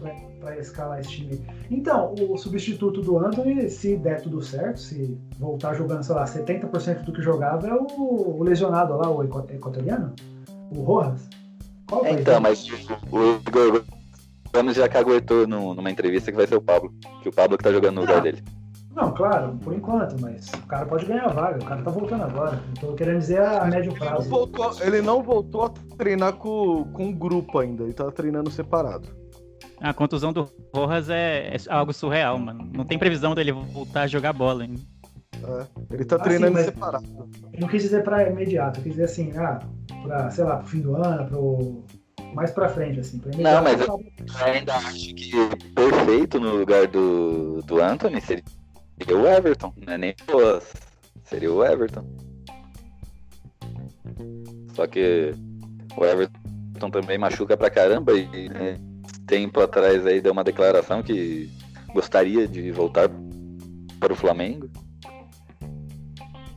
[0.00, 1.40] pra, pra escalar esse time.
[1.70, 7.04] Então, o substituto do Anthony, se der tudo certo, se voltar jogando, sei lá, 70%
[7.04, 10.12] do que jogava, é o, o lesionado lá, o equa- equatoriano?
[10.76, 11.28] O Rojas?
[11.88, 12.74] Qual É, então, mas o
[13.16, 13.82] o Igor
[14.54, 16.92] Gomes já caguetou no- numa entrevista que vai ser o Pablo.
[17.22, 18.42] Que o Pablo que tá jogando no lugar dele.
[18.94, 22.24] Não, claro, por enquanto, mas o cara pode ganhar a vaga, o cara tá voltando
[22.24, 22.62] agora.
[22.78, 24.28] Tô querendo dizer a médio Ele não prazo.
[24.28, 29.08] voltou, ele não voltou a treinar com, com o grupo ainda, ele tá treinando separado.
[29.80, 32.68] A contusão do Rojas é, é algo surreal, mano.
[32.76, 34.80] Não tem previsão dele voltar a jogar bola ainda.
[35.42, 37.04] É, ele tá Ah, treinando separado.
[37.54, 39.58] Eu não quis dizer pra imediato, eu quis dizer assim, ah,
[40.02, 41.84] pra, sei lá, pro fim do ano, pro.
[42.34, 43.18] Mais pra frente, assim.
[43.18, 45.32] Pra imediato, mas eu- ainda acho que
[45.74, 48.42] perfeito no lugar do, do Anthony seria
[49.16, 50.72] o Everton, não é nem o Rojas.
[51.24, 52.04] Seria o Everton.
[54.74, 55.32] Só que
[55.96, 58.78] o Everton também machuca pra caramba e né,
[59.26, 61.50] tempo atrás aí deu uma declaração que
[61.92, 63.08] gostaria de voltar
[64.00, 64.68] para o Flamengo.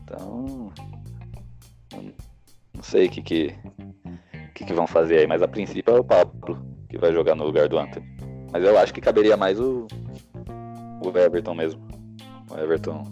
[0.02, 0.72] Então,
[2.74, 3.54] não sei o que que,
[4.56, 7.44] que que vão fazer aí, mas a princípio é o Pablo que vai jogar no
[7.44, 8.06] lugar do Anthony.
[8.50, 9.86] Mas eu acho que caberia mais o,
[11.04, 11.80] o Everton mesmo.
[12.50, 13.04] O Everton.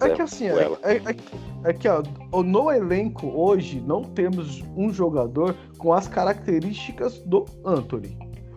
[0.00, 0.52] É que assim, é,
[0.82, 1.16] é, é-
[1.64, 2.02] é que ó,
[2.42, 8.16] no elenco hoje não temos um jogador com as características do Anthony.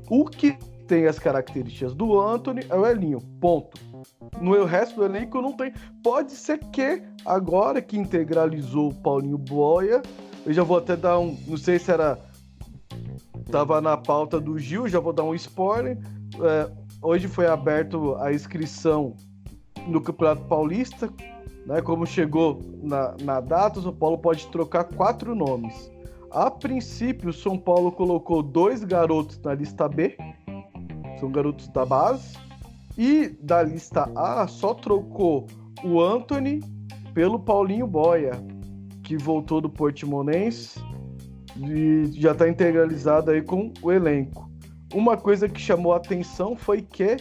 [0.10, 0.56] O que
[0.88, 3.78] tem as características do Anthony é o Elinho, ponto.
[4.42, 5.74] No resto do elenco não tem.
[6.04, 10.02] Pode ser que agora que integralizou o Paulinho Boia,
[10.46, 12.20] eu já vou até dar um, não sei se era
[13.52, 15.98] tava na pauta do Gil, já vou dar um spoiler.
[16.42, 19.16] É, hoje foi aberto a inscrição
[19.88, 21.10] no Campeonato Paulista,
[21.66, 21.82] né?
[21.82, 25.92] Como chegou na, na data, o São Paulo pode trocar quatro nomes.
[26.32, 30.18] A princípio, o São Paulo colocou dois garotos na lista B,
[31.20, 32.36] são garotos da base,
[32.98, 35.48] e da lista A só trocou
[35.84, 36.60] o Anthony
[37.14, 38.32] pelo Paulinho Boia,
[39.04, 40.80] que voltou do Portimonense
[41.58, 44.50] e já está integralizado aí com o elenco.
[44.94, 47.18] Uma coisa que chamou a atenção foi que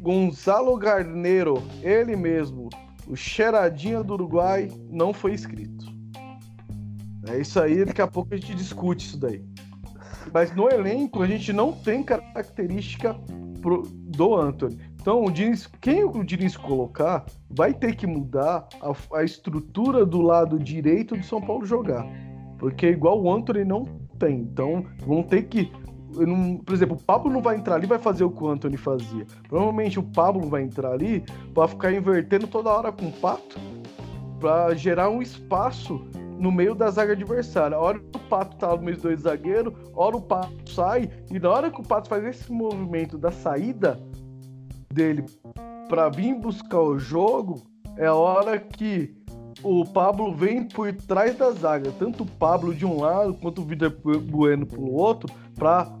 [0.00, 2.68] Gonzalo Garneiro, ele mesmo,
[3.06, 5.86] o cheiradinha do Uruguai, não foi inscrito.
[7.28, 9.44] É isso aí, daqui a pouco a gente discute isso daí.
[10.32, 13.14] Mas no elenco a gente não tem característica
[13.60, 14.76] pro- do Anthony.
[15.02, 20.22] Então, o Diniz, quem o Diniz colocar vai ter que mudar a, a estrutura do
[20.22, 22.06] lado direito do São Paulo jogar.
[22.56, 23.84] Porque igual o Anthony não
[24.16, 24.38] tem.
[24.38, 25.72] Então, vão ter que.
[26.16, 28.46] não- por exemplo, o Pablo não vai entrar ali e vai fazer o que o
[28.46, 29.26] Anthony fazia.
[29.48, 33.58] Provavelmente o Pablo vai entrar ali para ficar invertendo toda hora com o Pato
[34.38, 36.00] para gerar um espaço
[36.38, 37.76] no meio da zaga adversária.
[37.76, 41.10] A hora que o Pato tá no meio dos dois zagueiros, hora o Pato sai,
[41.28, 44.00] e na hora que o Pato faz esse movimento da saída
[44.92, 45.24] dele
[45.88, 47.62] para vir buscar o jogo,
[47.96, 49.14] é a hora que
[49.62, 53.64] o Pablo vem por trás da zaga, tanto o Pablo de um lado quanto o
[53.64, 53.90] Vitor
[54.22, 55.92] Bueno pro outro, para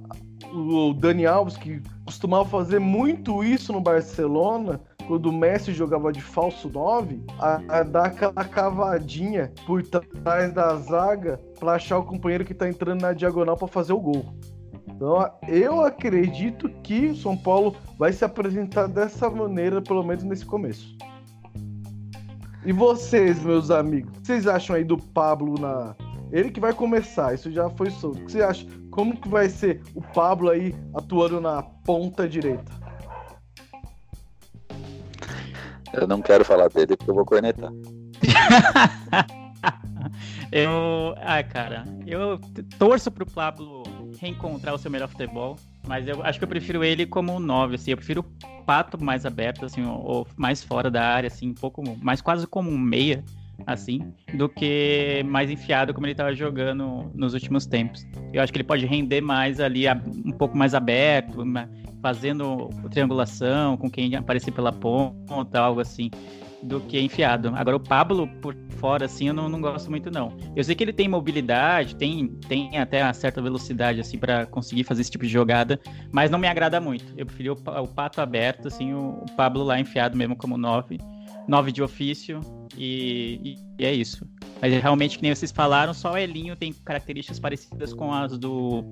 [0.52, 6.20] o Dani Alves, que costumava fazer muito isso no Barcelona, quando o Messi jogava de
[6.20, 12.44] falso 9, a, a dar aquela cavadinha por trás da zaga para achar o companheiro
[12.44, 14.34] que tá entrando na diagonal para fazer o gol.
[15.02, 20.46] Então, eu acredito que o São Paulo vai se apresentar dessa maneira, pelo menos nesse
[20.46, 20.96] começo.
[22.64, 25.96] E vocês, meus amigos, o que vocês acham aí do Pablo na.
[26.30, 28.20] Ele que vai começar, isso já foi solto.
[28.20, 28.64] O que você acha?
[28.92, 32.70] Como que vai ser o Pablo aí atuando na ponta direita?
[35.92, 37.72] Eu não quero falar dele porque eu vou cornetar.
[40.52, 41.16] eu.
[41.20, 42.38] Ah, cara, eu
[42.78, 43.82] torço pro Pablo
[44.22, 45.56] reencontrar o seu melhor futebol.
[45.86, 47.90] Mas eu acho que eu prefiro ele como um 9, assim.
[47.90, 51.54] Eu prefiro o Pato mais aberto, assim, ou, ou, mais fora da área, assim, um
[51.54, 53.24] pouco mais quase como um meia,
[53.66, 58.06] assim, do que mais enfiado como ele estava jogando nos últimos tempos.
[58.32, 59.84] Eu acho que ele pode render mais ali,
[60.24, 61.42] um pouco mais aberto,
[62.00, 66.08] fazendo triangulação com quem aparecer pela ponta, algo assim
[66.62, 67.52] do que enfiado.
[67.54, 70.36] Agora o Pablo por fora assim eu não, não gosto muito não.
[70.56, 74.84] Eu sei que ele tem mobilidade, tem, tem até uma certa velocidade assim para conseguir
[74.84, 77.12] fazer esse tipo de jogada, mas não me agrada muito.
[77.16, 80.98] Eu preferi o, o pato aberto assim, o, o, Pablo lá enfiado mesmo como nove,
[81.48, 82.40] nove de ofício
[82.76, 84.26] e, e, e é isso.
[84.60, 88.84] Mas realmente que nem vocês falaram, só o Elinho tem características parecidas com as do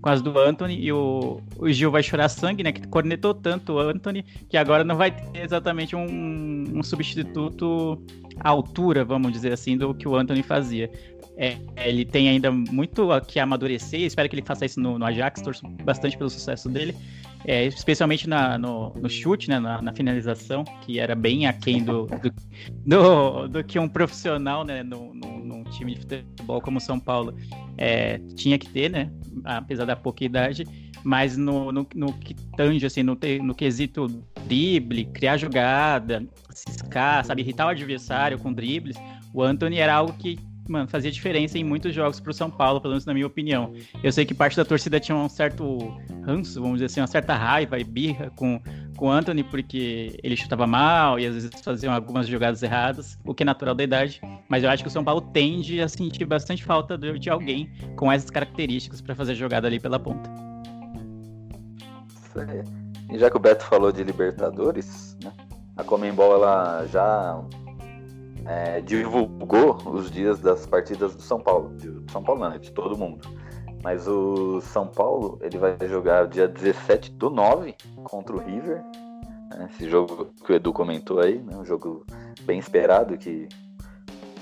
[0.00, 2.72] com as do Anthony e o, o Gil vai chorar sangue, né?
[2.72, 8.02] Que cornetou tanto o Anthony que agora não vai ter exatamente um, um substituto
[8.40, 10.90] à altura, vamos dizer assim, do que o Anthony fazia.
[11.36, 15.40] É, ele tem ainda muito que amadurecer, espero que ele faça isso no, no Ajax,
[15.40, 16.94] torço bastante pelo sucesso dele,
[17.46, 22.06] é, especialmente na, no, no, chute, né, na, na, finalização, que era bem aquém do,
[22.06, 22.32] do,
[22.86, 27.34] do, do que um profissional né, no, no, num time de futebol como São Paulo
[27.76, 29.10] é, tinha que ter, né,
[29.44, 30.64] apesar da pouca idade,
[31.04, 34.06] mas no, no, no que tange, assim, no, no quesito
[34.46, 38.96] drible, criar jogada, ciscar, sabe, irritar o adversário com dribles,
[39.34, 42.92] o Anthony era algo que mano, fazia diferença em muitos jogos pro São Paulo, pelo
[42.92, 43.72] menos na minha opinião.
[44.02, 45.78] Eu sei que parte da torcida tinha um certo
[46.22, 48.60] ranço, vamos dizer assim, uma certa raiva e birra com,
[48.96, 53.34] com o Anthony, porque ele chutava mal e às vezes fazia algumas jogadas erradas, o
[53.34, 54.20] que é natural da idade.
[54.48, 58.10] Mas eu acho que o São Paulo tende a sentir bastante falta de, alguém com
[58.10, 60.30] essas características para fazer jogada ali pela ponta.
[63.10, 65.32] E já que o Beto falou de Libertadores, né?
[65.76, 67.42] A Comembol ela já
[68.46, 71.74] é, divulgou os dias das partidas do São Paulo.
[71.76, 73.26] De São Paulo não, né, de todo mundo.
[73.82, 78.82] Mas o São Paulo ele vai jogar dia 17 do 9 contra o River.
[79.50, 82.04] Né, esse jogo que o Edu comentou aí, né, um jogo
[82.42, 83.48] bem esperado que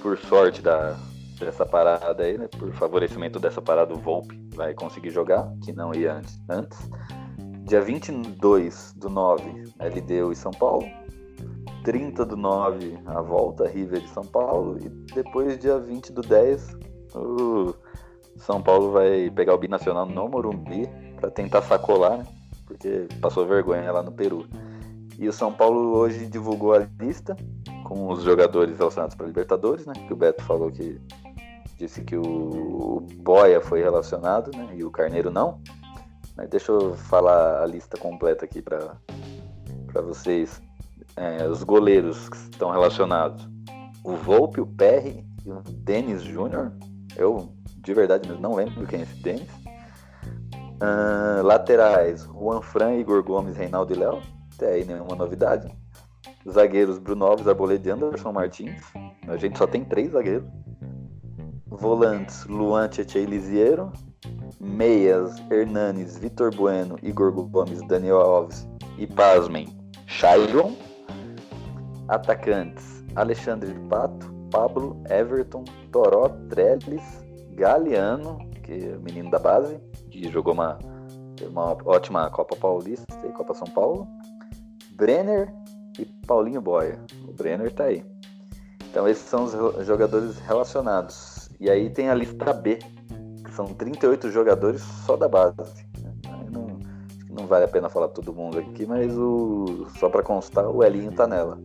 [0.00, 0.96] por sorte da,
[1.38, 5.94] dessa parada aí, né, por favorecimento dessa parada o Volpe vai conseguir jogar, que não
[5.94, 6.40] ia antes.
[6.48, 6.90] antes.
[7.64, 10.84] Dia 22 do 9, LDU e São Paulo.
[11.82, 14.78] 30 do 9 a volta, River de São Paulo.
[14.80, 16.76] E depois, dia 20 do 10,
[17.14, 17.74] o
[18.36, 20.88] São Paulo vai pegar o Binacional no Morumbi
[21.20, 22.26] para tentar sacolar, né?
[22.66, 24.46] Porque passou vergonha lá no Peru.
[25.18, 27.36] E o São Paulo hoje divulgou a lista
[27.84, 29.92] com os jogadores relacionados para Libertadores, né?
[30.06, 31.00] Que o Beto falou que
[31.76, 34.70] disse que o Boia foi relacionado, né?
[34.74, 35.60] E o Carneiro não.
[36.36, 38.96] Mas deixa eu falar a lista completa aqui para
[40.02, 40.62] vocês
[41.16, 43.48] é, os goleiros que estão relacionados.
[44.04, 46.72] O Volpe, o Perry e o Denis Júnior.
[47.16, 49.48] Eu, de verdade, não lembro quem é esse Denis.
[50.82, 54.20] Uh, laterais, Juan Fran, Igor Gomes, Reinaldo e Léo.
[54.54, 55.72] Até aí nenhuma novidade.
[56.50, 58.82] Zagueiros, Bruno Alves, Arboleda e Anderson Martins.
[59.28, 60.48] A gente só tem três zagueiros.
[61.66, 63.92] Volantes, Luan, Tietchan e Lisiero.
[64.60, 69.68] Meias, Hernanes, Vitor Bueno, Igor Gomes, Daniel Alves e, pasmem,
[70.06, 70.76] Chairon.
[72.12, 77.02] Atacantes: Alexandre Pato, Pablo, Everton, Toró, Trellis,
[77.54, 80.78] Galeano, que é o menino da base, que jogou uma,
[81.40, 84.06] uma ótima Copa Paulista e Copa São Paulo,
[84.94, 85.50] Brenner
[85.98, 87.00] e Paulinho Boia.
[87.26, 88.04] O Brenner tá aí.
[88.90, 91.48] Então esses são os jogadores relacionados.
[91.58, 92.78] E aí tem a lista B,
[93.42, 95.86] que são 38 jogadores só da base.
[96.50, 96.78] Não,
[97.30, 101.12] não vale a pena falar todo mundo aqui, mas o, só para constar, o Elinho
[101.12, 101.58] tá nela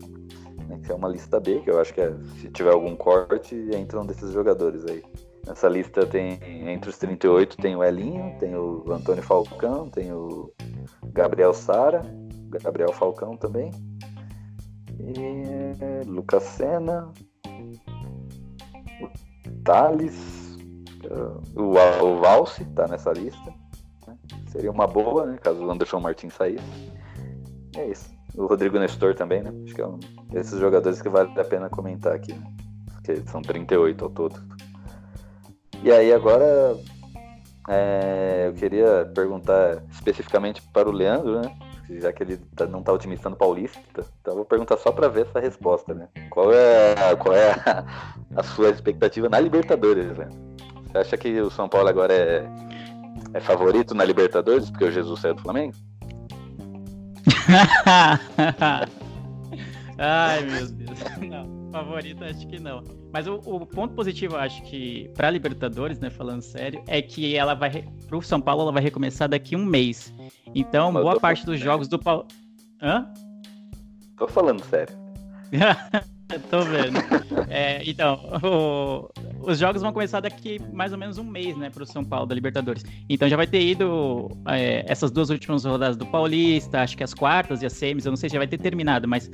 [0.67, 3.55] né, que é uma lista B, que eu acho que é, se tiver algum corte,
[3.73, 5.03] entra um desses jogadores aí.
[5.45, 6.39] Nessa lista tem,
[6.69, 10.51] entre os 38, tem o Elinho, tem o Antônio Falcão, tem o
[11.13, 12.01] Gabriel Sara,
[12.49, 13.71] Gabriel Falcão também,
[14.99, 17.13] e Lucas Senna,
[19.01, 19.09] o
[19.63, 20.57] Thales,
[21.55, 23.53] o, o Valse tá nessa lista.
[24.05, 24.17] né?
[24.47, 25.37] Seria uma boa, né?
[25.37, 26.65] Caso o Anderson Martins saísse.
[27.75, 28.16] É isso.
[28.37, 29.51] O Rodrigo Nestor também, né?
[29.65, 29.99] Acho que é um
[30.31, 32.45] desses jogadores que vale a pena comentar aqui, né?
[32.93, 34.39] Porque são 38 ao todo.
[35.83, 36.77] E aí agora
[37.67, 41.57] é, eu queria perguntar especificamente para o Leandro, né?
[41.99, 43.79] Já que ele tá- não está otimista no Paulista,
[44.21, 46.07] então eu vou perguntar só para ver essa resposta, né?
[46.29, 47.85] Qual é, qual é a,
[48.35, 50.29] a sua expectativa na Libertadores, né?
[50.85, 52.45] Você acha que o São Paulo agora é,
[53.33, 55.73] é favorito na Libertadores porque o Jesus saiu do Flamengo?
[59.97, 60.99] Ai, meu Deus.
[61.29, 62.83] Não, favorito acho que não.
[63.11, 67.53] Mas o, o ponto positivo, acho que pra Libertadores, né, falando sério, é que ela
[67.53, 70.13] vai pro São Paulo ela vai recomeçar daqui um mês.
[70.53, 72.27] Então, boa parte dos jogos do Paulo.
[72.81, 73.11] Hã?
[74.17, 74.95] Tô falando sério.
[76.49, 76.97] Tô vendo.
[77.49, 79.09] É, então, o-
[79.49, 82.35] os jogos vão começar daqui mais ou menos um mês, né, pro São Paulo da
[82.35, 82.83] Libertadores.
[83.09, 87.13] Então já vai ter ido é, essas duas últimas rodadas do Paulista, acho que as
[87.13, 89.29] quartas e as semis, eu não sei se já vai ter terminado, mas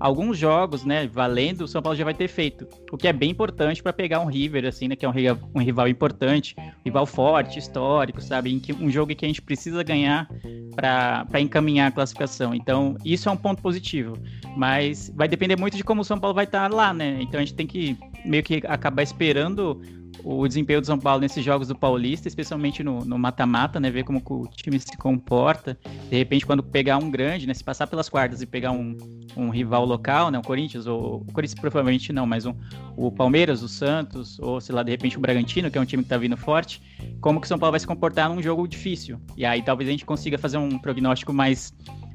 [0.00, 2.66] alguns jogos, né, valendo, o São Paulo já vai ter feito.
[2.90, 5.12] O que é bem importante para pegar um River, assim, né, que é um,
[5.54, 8.52] um rival importante, rival forte, histórico, sabe?
[8.52, 10.28] Em que, um jogo que a gente precisa ganhar
[10.74, 12.54] para encaminhar a classificação.
[12.54, 14.16] Então, isso é um ponto positivo.
[14.56, 17.18] Mas vai depender muito de como o São Paulo vai estar lá, né?
[17.20, 19.80] Então a gente tem que meio que acabar esperando
[20.22, 23.90] o desempenho do São Paulo nesses jogos do Paulista, especialmente no mata-mata, né?
[23.90, 25.78] Ver como o time se comporta.
[26.08, 27.54] De repente, quando pegar um grande, né?
[27.54, 28.96] Se passar pelas quartas e pegar um,
[29.36, 30.38] um rival local, né?
[30.38, 32.54] O Corinthians, ou o Corinthians provavelmente não, mas um,
[32.96, 36.02] o Palmeiras, o Santos, ou sei lá, de repente o Bragantino, que é um time
[36.02, 36.82] que tá vindo forte,
[37.20, 39.20] como que o São Paulo vai se comportar num jogo difícil.
[39.36, 41.74] E aí talvez a gente consiga fazer um prognóstico mais,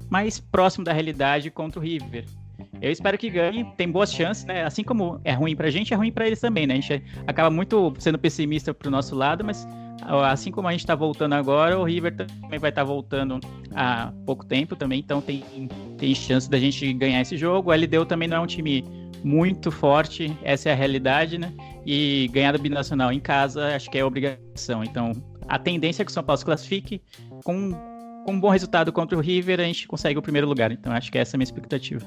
[0.10, 2.26] mais próximo da realidade contra o River.
[2.82, 4.64] Eu espero que ganhe, tem boas chances, né?
[4.64, 6.76] Assim como é ruim pra gente, é ruim pra eles também, né?
[6.76, 9.68] A gente acaba muito sendo pessimista pro nosso lado, mas
[10.24, 13.40] assim como a gente tá voltando agora, o River também vai estar voltando
[13.74, 15.44] há pouco tempo também, então tem,
[15.98, 17.72] tem chance da gente ganhar esse jogo.
[17.72, 18.84] O LDU também não é um time
[19.24, 21.52] muito forte, essa é a realidade, né?
[21.86, 24.84] E ganhar do Binacional em casa, acho que é obrigação.
[24.84, 25.12] Então,
[25.48, 27.02] a tendência é que o São Paulo se classifique
[27.44, 27.72] com,
[28.26, 30.72] com um bom resultado contra o River, a gente consegue o primeiro lugar.
[30.72, 32.06] Então, acho que essa é a minha expectativa.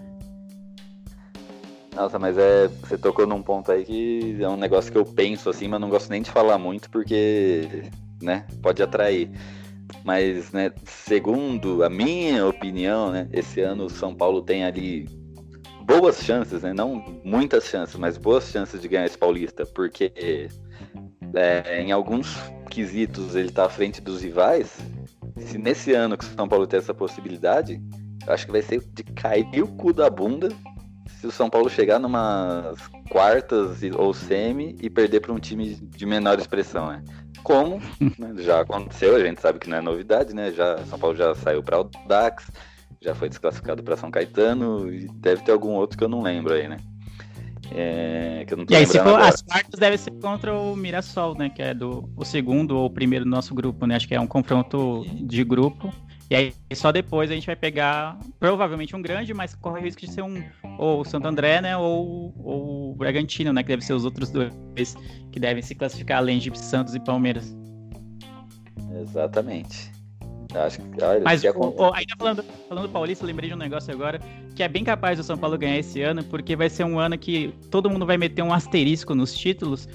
[1.98, 2.68] Nossa, mas é.
[2.68, 5.90] Você tocou num ponto aí que é um negócio que eu penso assim, mas não
[5.90, 7.90] gosto nem de falar muito porque,
[8.22, 9.28] né, pode atrair.
[10.04, 15.08] Mas, né, segundo a minha opinião, né, esse ano o São Paulo tem ali
[15.82, 16.72] boas chances, né?
[16.72, 20.12] Não muitas chances, mas boas chances de ganhar esse Paulista, porque
[21.34, 22.36] é, em alguns
[22.70, 24.78] quesitos ele tá à frente dos rivais.
[25.36, 27.82] Se nesse ano que o São Paulo tem essa possibilidade,
[28.28, 30.48] acho que vai ser de cair o cu da bunda
[31.18, 32.78] se o São Paulo chegar numas
[33.10, 37.02] quartas ou semi e perder para um time de menor expressão, né?
[37.42, 37.80] Como
[38.18, 40.52] né, já aconteceu, a gente sabe que não é novidade, né?
[40.52, 42.50] Já São Paulo já saiu para o Dax,
[43.00, 46.54] já foi desclassificado para São Caetano e deve ter algum outro que eu não lembro
[46.54, 46.76] aí, né?
[47.72, 49.28] É, que eu não tô E aí, se for, agora.
[49.28, 51.50] as quartas deve ser contra o Mirassol, né?
[51.50, 53.96] Que é do, o segundo ou o primeiro do nosso grupo, né?
[53.96, 55.92] Acho que é um confronto de grupo.
[56.30, 60.02] E aí, só depois a gente vai pegar, provavelmente, um grande, mas corre o risco
[60.02, 60.42] de ser um,
[60.78, 61.74] ou o Santo André, né?
[61.76, 63.62] Ou, ou o Bragantino, né?
[63.62, 64.94] Que deve ser os outros dois
[65.32, 67.56] que devem se classificar, além de Santos e Palmeiras.
[69.00, 69.90] Exatamente.
[70.54, 73.58] Acho que, olha, Mas que o- o- ainda falando, falando do Paulista, lembrei de um
[73.58, 74.18] negócio agora
[74.54, 77.18] que é bem capaz do São Paulo ganhar esse ano, porque vai ser um ano
[77.18, 79.86] que todo mundo vai meter um asterisco nos títulos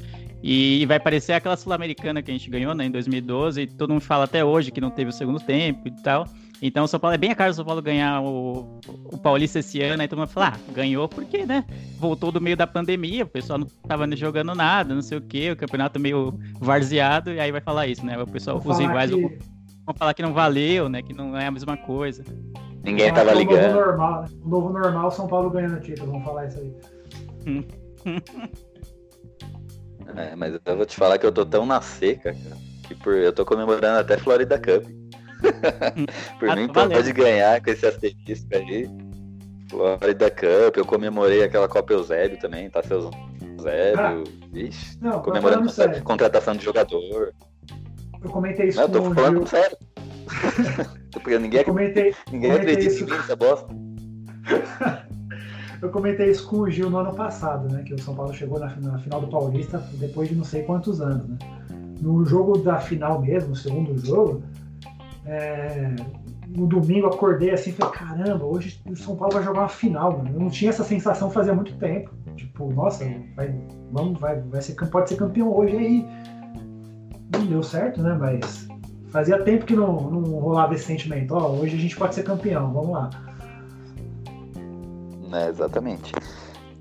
[0.44, 4.02] e vai parecer aquela Sul-Americana que a gente ganhou né, em 2012, e todo mundo
[4.02, 6.28] fala até hoje que não teve o segundo tempo e tal.
[6.62, 9.60] Então o São Paulo é bem a cara do São Paulo ganhar o, o Paulista
[9.60, 11.64] esse ano, aí todo mundo fala, ah, ganhou porque, né?
[11.98, 15.52] Voltou do meio da pandemia, o pessoal não tava jogando nada, não sei o quê,
[15.52, 18.22] o campeonato meio varzeado, e aí vai falar isso, né?
[18.22, 19.32] O pessoal, os falar rivais que- vão
[19.86, 21.02] vão falar que não valeu, né?
[21.02, 22.24] Que não é a mesma coisa.
[22.84, 23.74] Ninguém falar tava é o novo ligando.
[23.76, 24.28] normal, né?
[24.44, 26.74] O novo normal, São Paulo ganhando título, vamos falar isso aí.
[30.16, 32.58] É, mas eu vou te falar que eu tô tão na seca, cara,
[32.88, 34.86] que por, eu tô comemorando até Florida Cup.
[36.40, 36.94] por Ah, mim tá valendo.
[36.98, 38.90] pode ganhar com esse asterisco aí.
[39.70, 43.10] Florida Cup, eu comemorei aquela Copa Eusébio também, tá seu
[43.58, 44.24] Eusébio.
[44.54, 47.34] Ixi, Não, mas comemorando sério, contratação de jogador.
[48.24, 49.48] eu comentei isso Não, eu tô com falando Gil.
[49.48, 49.78] sério.
[51.12, 53.04] Porque ninguém, Eu comentei, ninguém comentei acredita isso.
[53.04, 53.68] em mim nessa bosta.
[55.84, 57.84] eu comentei isso com o Gil no ano passado, né?
[57.84, 61.02] Que o São Paulo chegou na, na final do Paulista depois de não sei quantos
[61.02, 61.38] anos, né?
[62.02, 64.42] No jogo da final mesmo, o segundo jogo,
[65.26, 65.96] é,
[66.48, 70.18] no domingo acordei assim e falei, caramba, hoje o São Paulo vai jogar uma final,
[70.18, 70.30] mano.
[70.34, 72.12] Eu não tinha essa sensação fazia muito tempo.
[72.36, 73.06] Tipo, nossa,
[73.36, 73.54] vai,
[73.92, 76.08] vamos, vai, vai ser, pode ser campeão hoje aí.
[77.34, 78.18] Não deu certo, né?
[78.20, 78.68] Mas
[79.10, 81.34] fazia tempo que não, não rolava esse sentimento.
[81.36, 83.10] Ó, hoje a gente pode ser campeão, vamos lá.
[85.34, 86.12] É, exatamente.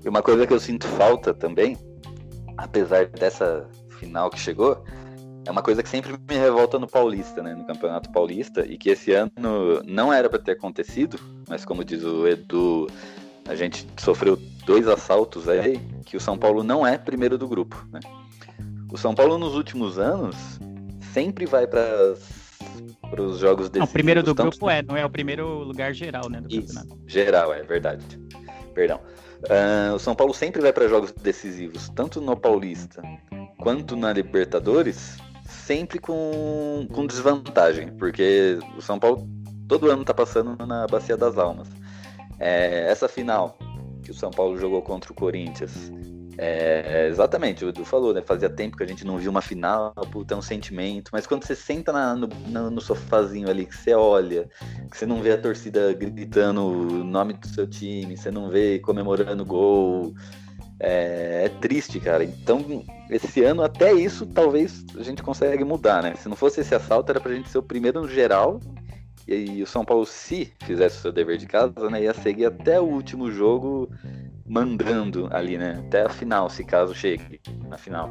[0.03, 1.77] E uma coisa que eu sinto falta também,
[2.57, 3.67] apesar dessa
[3.99, 4.83] final que chegou,
[5.45, 7.53] é uma coisa que sempre me revolta no Paulista, né?
[7.53, 9.31] No Campeonato Paulista, e que esse ano
[9.85, 12.87] não era para ter acontecido, mas como diz o Edu,
[13.47, 17.85] a gente sofreu dois assaltos aí, que o São Paulo não é primeiro do grupo,
[17.91, 17.99] né?
[18.91, 20.35] O São Paulo nos últimos anos
[21.13, 22.13] sempre vai para
[23.19, 23.79] os jogos decisivos.
[23.79, 26.39] Não, o primeiro do grupo é, não é o primeiro lugar geral, né?
[26.39, 27.01] Do Isso, campeonato.
[27.07, 28.05] geral, é verdade.
[28.73, 28.99] Perdão.
[29.43, 33.01] Uh, o São Paulo sempre vai para jogos decisivos, tanto no Paulista
[33.57, 39.27] quanto na Libertadores, sempre com, com desvantagem, porque o São Paulo
[39.67, 41.67] todo ano tá passando na Bacia das Almas.
[42.39, 43.57] É, essa final
[44.03, 45.91] que o São Paulo jogou contra o Corinthians,
[46.37, 48.21] é, exatamente, o Edu falou, né?
[48.21, 51.11] Fazia tempo que a gente não viu uma final, puta, é um sentimento.
[51.13, 54.49] Mas quando você senta na, no, no, no, sofazinho ali, que você olha,
[54.89, 58.79] que você não vê a torcida gritando o nome do seu time, você não vê
[58.79, 60.13] comemorando gol,
[60.79, 62.23] é, é, triste, cara.
[62.23, 66.15] Então, esse ano, até isso, talvez a gente consegue mudar, né?
[66.15, 68.59] Se não fosse esse assalto, era pra gente ser o primeiro no geral.
[69.27, 72.45] E, e o São Paulo, se fizesse o seu dever de casa, né, ia seguir
[72.45, 73.89] até o último jogo
[74.45, 75.83] mandando ali, né?
[75.87, 78.09] Até a final, se caso chegue na final.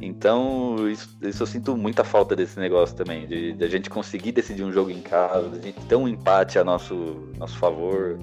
[0.00, 4.32] Então, isso, isso, eu sinto muita falta desse negócio também, de, de, a gente conseguir
[4.32, 8.18] decidir um jogo em casa, de a gente ter um empate a nosso, nosso favor.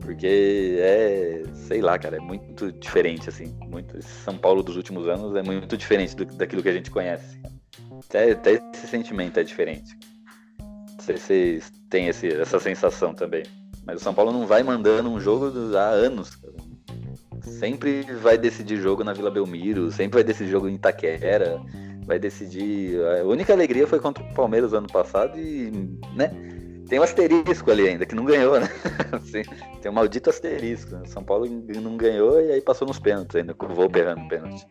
[0.00, 3.56] Porque é, sei lá, cara, é muito diferente, assim.
[3.68, 6.90] Muito, esse São Paulo dos últimos anos é muito diferente do, daquilo que a gente
[6.90, 7.40] conhece.
[8.06, 9.96] Até, até esse sentimento é diferente.
[10.58, 13.44] Não sei se vocês têm esse, essa sensação também.
[13.84, 16.38] Mas o São Paulo não vai mandando um jogo há anos.
[17.42, 21.60] Sempre vai decidir jogo na Vila Belmiro, sempre vai decidir jogo em Itaquera,
[22.06, 23.00] vai decidir.
[23.20, 25.70] A única alegria foi contra o Palmeiras ano passado e,
[26.14, 26.30] né?
[26.88, 28.68] Tem um asterisco ali ainda, que não ganhou, né?
[29.12, 29.42] Assim,
[29.80, 31.00] tem um maldito asterisco.
[31.06, 31.46] São Paulo
[31.80, 34.66] não ganhou e aí passou nos pênaltis ainda, com o Volpe errando pênalti.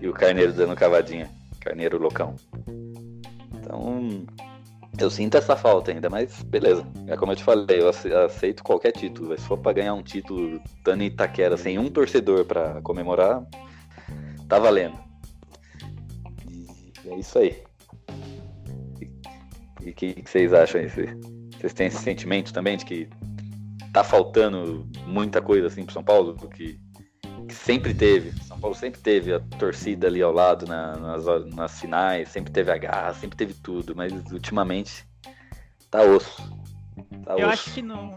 [0.00, 1.30] E o Carneiro dando cavadinha.
[1.60, 2.36] Carneiro loucão.
[3.54, 4.26] Então,
[4.98, 6.86] eu sinto essa falta ainda, mas beleza.
[7.06, 7.88] É como eu te falei, eu
[8.24, 9.36] aceito qualquer título.
[9.38, 13.44] Se for pra ganhar um título dando Itaquera sem um torcedor para comemorar,
[14.48, 14.98] tá valendo.
[17.04, 17.62] E é isso aí.
[19.82, 20.88] E o que, que, vocês acham aí?
[20.88, 23.08] Vocês têm esse sentimento também de que
[23.92, 26.34] tá faltando muita coisa assim pro São Paulo?
[26.48, 26.78] Que,
[27.46, 28.32] que sempre teve.
[28.42, 31.24] São Paulo sempre teve a torcida ali ao lado na, nas,
[31.54, 35.04] nas finais, sempre teve a garra, sempre teve tudo, mas ultimamente
[35.90, 36.42] tá osso.
[37.24, 38.14] Tá eu osso, acho que não.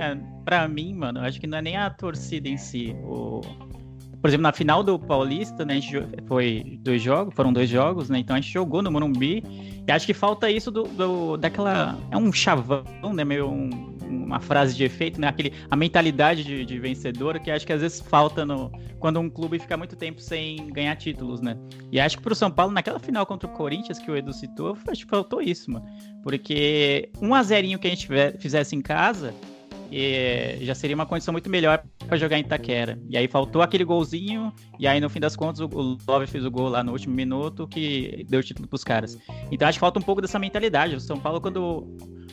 [0.00, 2.94] É, pra mim, mano, eu acho que não é nem a torcida em si.
[3.04, 3.40] O...
[4.20, 8.10] Por exemplo, na final do Paulista, né, a gente foi dois jogos, foram dois jogos,
[8.10, 8.18] né?
[8.18, 9.42] Então a gente jogou no Morumbi.
[9.90, 11.98] E acho que falta isso do, do daquela.
[12.12, 13.24] É um chavão, né?
[13.24, 15.26] Meio um, uma frase de efeito, né?
[15.26, 18.70] Aquele, a mentalidade de, de vencedor que acho que às vezes falta no,
[19.00, 21.58] quando um clube fica muito tempo sem ganhar títulos, né?
[21.90, 24.78] E acho que pro São Paulo, naquela final contra o Corinthians que o Edu citou,
[24.86, 25.84] acho que faltou isso, mano.
[26.22, 28.06] Porque um a que a gente
[28.38, 29.34] fizesse em casa,
[29.90, 32.98] e já seria uma condição muito melhor para jogar em Itaquera.
[33.08, 36.50] E aí faltou aquele golzinho, e aí no fim das contas o Love fez o
[36.50, 39.18] gol lá no último minuto que deu o título pros caras.
[39.50, 40.94] Então acho que falta um pouco dessa mentalidade.
[40.94, 41.86] O São Paulo, quando.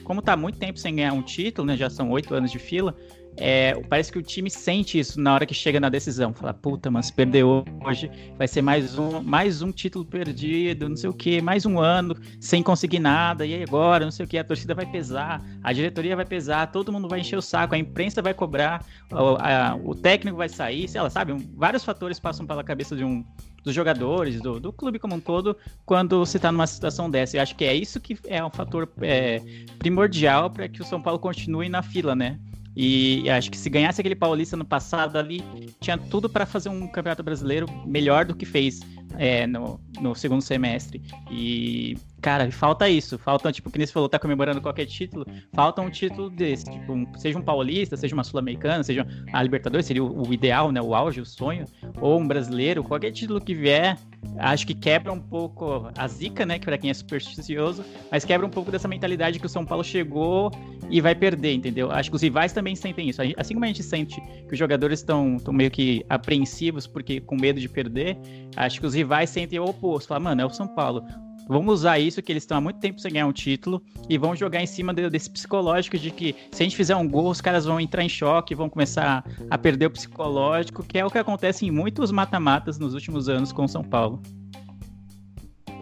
[0.04, 1.76] Como tá muito tempo sem ganhar um título, né?
[1.76, 2.96] Já são oito anos de fila,
[3.38, 6.34] é, parece que o time sente isso na hora que chega na decisão.
[6.34, 11.10] Fala, puta, mas perdeu hoje, vai ser mais um, mais um título perdido, não sei
[11.10, 14.44] o que, mais um ano sem conseguir nada, e agora, não sei o que, a
[14.44, 18.22] torcida vai pesar, a diretoria vai pesar, todo mundo vai encher o saco, a imprensa
[18.22, 21.34] vai cobrar, o, a, o técnico vai sair, sei lá, sabe?
[21.56, 23.24] vários fatores passam pela cabeça de um,
[23.64, 27.38] dos jogadores, do, do clube como um todo, quando você está numa situação dessa.
[27.38, 29.42] Eu acho que é isso que é um fator é,
[29.78, 32.40] primordial para que o São Paulo continue na fila, né?
[32.80, 35.44] E acho que se ganhasse aquele Paulista no passado ali,
[35.82, 38.82] tinha tudo para fazer um campeonato brasileiro melhor do que fez
[39.18, 41.02] é, no, no segundo semestre.
[41.32, 43.18] E, cara, falta isso.
[43.18, 46.66] Falta, tipo, que nem você falou, tá comemorando qualquer título, falta um título desse.
[46.66, 50.72] Tipo, um, seja um paulista, seja uma sul-americana, seja a Libertadores, seria o, o, ideal,
[50.72, 50.82] né?
[50.82, 51.66] O auge, o sonho.
[52.02, 53.98] Ou um brasileiro, qualquer título que vier,
[54.38, 56.60] acho que quebra um pouco a zica, né?
[56.60, 59.84] Que pra quem é supersticioso, mas quebra um pouco dessa mentalidade que o São Paulo
[59.84, 60.52] chegou
[60.90, 61.92] e vai perder, entendeu?
[61.92, 63.22] Acho que os rivais também sentem isso.
[63.38, 67.60] Assim como a gente sente que os jogadores estão meio que apreensivos porque com medo
[67.60, 68.18] de perder,
[68.56, 70.08] acho que os rivais sentem o oposto.
[70.08, 71.04] Falam, mano, é o São Paulo.
[71.48, 74.36] Vamos usar isso, que eles estão há muito tempo sem ganhar um título, e vão
[74.36, 77.42] jogar em cima de, desse psicológico de que se a gente fizer um gol, os
[77.42, 81.18] caras vão entrar em choque, vão começar a perder o psicológico, que é o que
[81.18, 84.22] acontece em muitos mata-matas nos últimos anos com o São Paulo.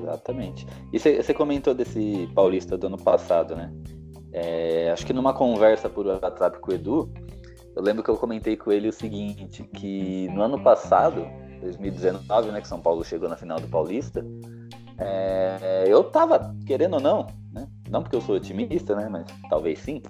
[0.01, 0.67] Exatamente.
[0.93, 3.71] E você comentou desse paulista do ano passado, né?
[4.31, 7.13] É, acho que numa conversa por WhatsApp com o Edu,
[7.75, 11.25] eu lembro que eu comentei com ele o seguinte, que no ano passado,
[11.61, 14.25] 2019, né, que São Paulo chegou na final do Paulista,
[14.97, 19.79] é, eu tava, querendo ou não, né, não porque eu sou otimista, né, mas talvez
[19.79, 20.01] sim,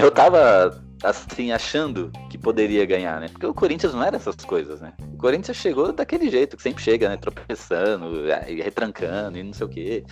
[0.00, 4.80] eu tava, assim, achando que poderia ganhar, né, porque o Corinthians não era essas coisas,
[4.80, 8.24] né, o Corinthians chegou daquele jeito, que sempre chega, né, tropeçando,
[8.62, 10.04] retrancando e não sei o quê,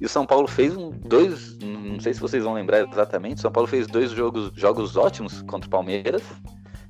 [0.00, 3.42] e o São Paulo fez um, dois, não sei se vocês vão lembrar exatamente, o
[3.42, 6.22] São Paulo fez dois jogos, jogos ótimos contra o Palmeiras,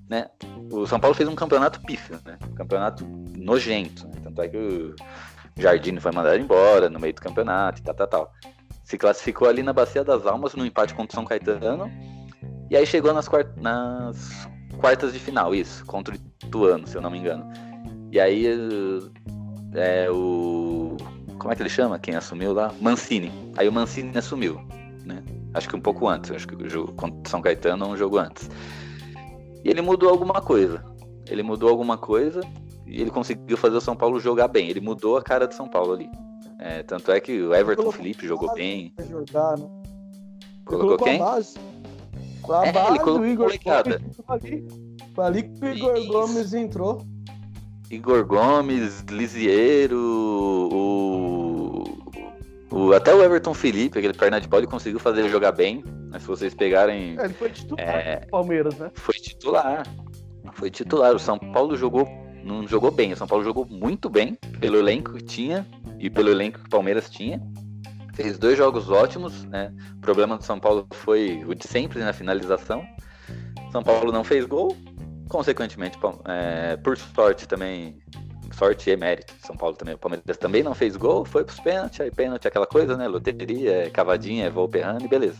[0.08, 0.28] né?
[0.70, 2.38] O São Paulo fez um campeonato pífio, né?
[2.48, 3.04] Um campeonato
[3.36, 4.14] nojento, né?
[4.22, 4.94] Tanto é que o
[5.58, 8.32] Jardine foi mandado embora no meio do campeonato e tal, tal, tal.
[8.84, 11.90] Se classificou ali na Bacia das Almas no empate contra o São Caetano.
[12.70, 14.48] E aí chegou nas, quart nas
[14.78, 17.46] quartas de final, isso, contra o Ituano, se eu não me engano.
[18.12, 18.46] E aí
[19.74, 20.96] é, o
[21.38, 21.98] como é que ele chama?
[21.98, 22.72] Quem assumiu lá?
[22.80, 23.30] Mancini.
[23.56, 24.60] Aí o Mancini assumiu,
[25.04, 25.22] né?
[25.54, 28.50] Acho que um pouco antes, acho que o jogo contra São Caetano um jogo antes.
[29.64, 30.84] E ele mudou alguma coisa.
[31.28, 32.40] Ele mudou alguma coisa
[32.86, 34.68] ele conseguiu fazer o São Paulo jogar bem.
[34.68, 36.08] Ele mudou a cara de São Paulo ali.
[36.58, 38.92] É, tanto é que o Everton Felipe jogou bem.
[39.10, 39.68] Jogar, né?
[40.64, 41.16] Colocou quem?
[41.20, 41.58] A base.
[42.48, 44.00] A É, base ele colocou do Igor molecada.
[44.28, 44.66] Ali.
[45.18, 46.08] Ali que o Igor Isso.
[46.08, 47.02] Gomes entrou.
[47.90, 49.96] Igor Gomes, Lisieiro,
[50.72, 51.84] o,
[52.70, 55.84] o até o Everton Felipe, aquele perna de bola, ele conseguiu fazer ele jogar bem.
[56.10, 58.20] Mas se vocês pegarem, É, ele foi titular É.
[58.20, 58.90] do Palmeiras, né?
[58.94, 59.86] foi titular.
[60.54, 61.14] Foi titular.
[61.14, 62.08] O São Paulo jogou,
[62.46, 63.12] não jogou bem.
[63.12, 65.66] O São Paulo jogou muito bem pelo elenco que tinha
[65.98, 67.42] e pelo elenco que o Palmeiras tinha.
[68.14, 69.74] Fez dois jogos ótimos, né?
[69.96, 72.86] O problema do São Paulo foi o de sempre na finalização.
[73.72, 74.74] São Paulo não fez gol,
[75.28, 77.98] consequentemente, é, por sorte também,
[78.52, 81.60] sorte e mérito de São Paulo também, o Palmeiras também não fez gol, foi pros
[81.60, 83.06] pênaltis, aí pênalti é aquela coisa, né?
[83.06, 85.38] Loteria, é cavadinha, é Volperrano e beleza.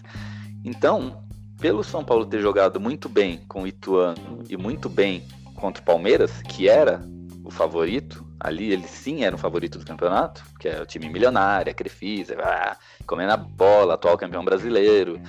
[0.64, 1.24] Então,
[1.58, 5.24] pelo São Paulo ter jogado muito bem com o Ituano e muito bem
[5.56, 7.00] contra o Palmeiras, que era
[7.44, 11.70] o favorito, ali ele sim era o favorito do campeonato, que é o time milionário,
[11.70, 12.76] a Crefisa, ah,
[13.06, 15.20] comendo a bola, atual campeão brasileiro.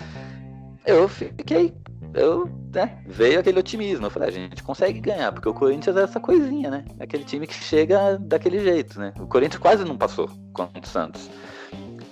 [0.86, 1.74] Eu fiquei,
[2.14, 5.96] eu, né, veio aquele otimismo, eu falei, "Ah, a gente consegue ganhar, porque o Corinthians
[5.96, 6.86] é essa coisinha, né?
[7.00, 9.14] É aquele time que chega daquele jeito, né?
[9.20, 11.30] O Corinthians quase não passou contra o Santos.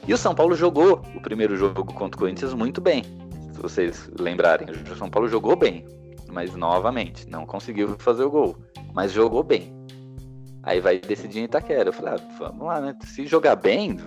[0.08, 3.04] E o São Paulo jogou o primeiro jogo contra o Corinthians muito bem.
[3.54, 5.84] Se vocês lembrarem, o São Paulo jogou bem,
[6.32, 8.58] mas novamente, não conseguiu fazer o gol,
[8.94, 9.74] mas jogou bem.
[10.64, 11.90] Aí vai decidir em Itaquera.
[11.90, 12.96] Eu falei, ah, vamos lá, né?
[13.04, 14.00] Se jogar bem,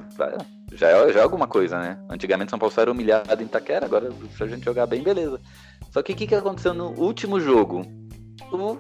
[0.73, 1.99] já é, já é alguma coisa, né?
[2.11, 5.41] Antigamente São Paulo só era humilhado em Itaquera, agora se a gente jogar bem, beleza.
[5.93, 7.83] Só que o que, que aconteceu no último jogo?
[8.53, 8.77] O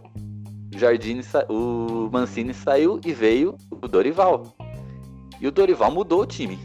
[0.76, 4.56] Jardine, o Mancini saiu e veio o Dorival.
[5.40, 6.58] E o Dorival mudou o time.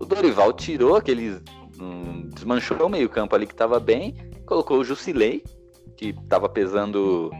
[0.00, 1.40] O Dorival tirou aqueles.
[1.80, 5.44] hum, desmanchou o meio-campo ali que tava bem, colocou o Jusilei,
[6.00, 7.30] que tava pesando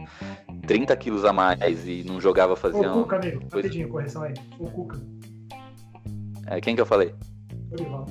[0.67, 2.91] 30 quilos a mais e não jogava fazia.
[2.93, 3.39] O um- Cuca, amigo.
[3.39, 4.35] coisa- Rapidinho, correção aí.
[4.59, 5.01] O Cuca.
[6.45, 7.15] É, quem que eu falei?
[7.71, 8.05] Dorival.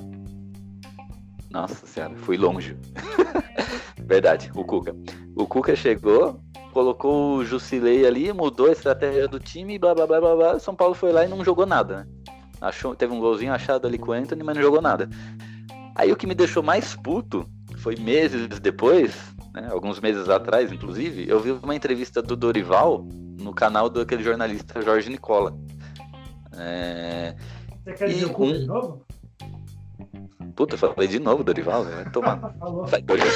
[1.49, 2.77] Nossa senhora, fui longe.
[4.05, 4.93] Verdade, o Cuca.
[5.37, 6.41] O Cuca chegou,
[6.73, 10.59] colocou o Jusilei ali, mudou a estratégia do time, blá blá blá blá blá.
[10.59, 12.07] São Paulo foi lá e não jogou nada, né?
[12.59, 15.09] Achou, teve um golzinho achado ali com o Anthony, mas não jogou nada.
[15.95, 19.13] Aí o que me deixou mais puto foi meses depois,
[19.53, 23.05] né, alguns meses atrás, inclusive, eu vi uma entrevista do Dorival
[23.39, 25.55] no canal do aquele jornalista Jorge Nicola.
[26.53, 27.35] É...
[27.83, 29.05] Você quer E dizer o Cuca um- de novo?
[30.55, 32.05] Puta, eu falei de novo Dorival, né?
[32.59, 32.87] Falou.
[32.87, 33.29] Sai, Dorival.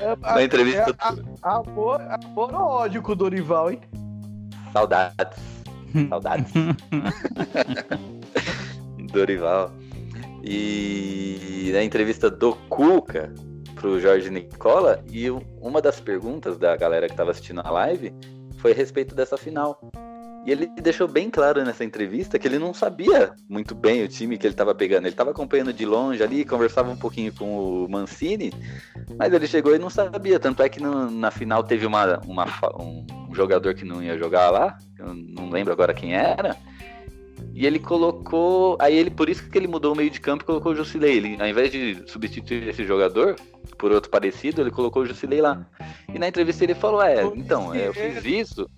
[0.00, 0.90] É, Na entrevista.
[0.90, 0.94] é,
[1.42, 3.80] a- amor, amor ou ódio com o Dorival, hein?
[4.72, 5.38] Saudades.
[6.08, 6.52] Saudades.
[9.12, 9.70] Dorival.
[10.42, 13.32] E na entrevista do Cuca
[13.84, 15.28] pro Jorge Nicola, e
[15.60, 18.14] uma das perguntas da galera que tava assistindo a live
[18.56, 19.78] foi a respeito dessa final.
[20.46, 24.38] E ele deixou bem claro nessa entrevista que ele não sabia muito bem o time
[24.38, 25.02] que ele estava pegando.
[25.04, 28.54] Ele estava acompanhando de longe ali, conversava um pouquinho com o Mancini,
[29.18, 30.40] mas ele chegou e não sabia.
[30.40, 32.46] Tanto é que no- na final teve uma, uma
[32.80, 36.56] um jogador que não ia jogar lá, eu não lembro agora quem era.
[37.54, 38.76] E ele colocou.
[38.80, 41.16] Aí ele, por isso que ele mudou o meio de campo e colocou o Jusilei.
[41.16, 43.36] Ele, ao invés de substituir esse jogador
[43.78, 45.64] por outro parecido, ele colocou o Jusilei lá.
[46.12, 48.68] E na entrevista ele falou: É, então, é, eu fiz isso.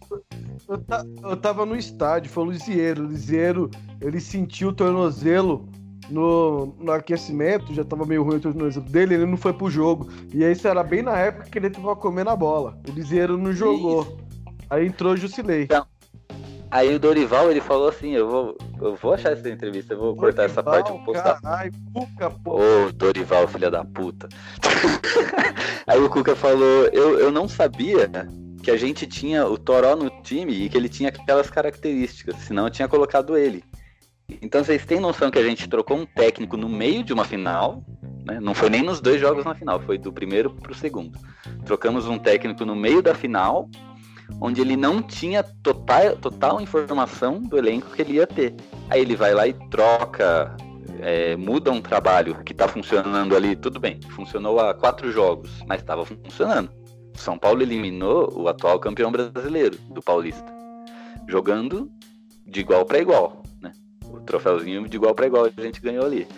[0.68, 3.04] Eu, ta- eu tava no estádio, foi o Lisieiro.
[3.04, 3.70] O Lisieiro,
[4.00, 5.68] ele sentiu o tornozelo
[6.10, 10.08] no, no aquecimento, já tava meio ruim o tornozelo dele, ele não foi pro jogo.
[10.34, 12.78] E aí isso era bem na época que ele tava comendo a bola.
[12.88, 14.18] O Lisieiro não jogou.
[14.68, 15.66] Aí entrou o Jusilei.
[16.70, 20.16] Aí o Dorival, ele falou assim, eu vou, eu vou achar essa entrevista, eu vou
[20.16, 21.40] cortar essa parte e vou postar.
[21.40, 22.58] Caralho, Cuca, pô.
[22.60, 24.28] Ô, Dorival, filha da puta.
[25.86, 28.10] Aí o Cuca falou, eu, eu não sabia
[28.62, 32.64] que a gente tinha o Toró no time e que ele tinha aquelas características, senão
[32.64, 33.62] eu tinha colocado ele.
[34.42, 37.84] Então vocês têm noção que a gente trocou um técnico no meio de uma final,
[38.24, 38.40] né?
[38.40, 41.16] Não foi nem nos dois jogos na final, foi do primeiro pro segundo.
[41.64, 43.70] Trocamos um técnico no meio da final,
[44.40, 48.54] onde ele não tinha total, total informação do elenco que ele ia ter.
[48.90, 50.54] Aí ele vai lá e troca,
[51.00, 55.80] é, muda um trabalho que tá funcionando ali, tudo bem, funcionou há quatro jogos, mas
[55.80, 56.70] estava funcionando.
[57.14, 60.44] São Paulo eliminou o atual campeão brasileiro do Paulista,
[61.26, 61.90] jogando
[62.46, 63.72] de igual para igual, né?
[64.04, 66.28] O troféuzinho de igual para igual a gente ganhou ali.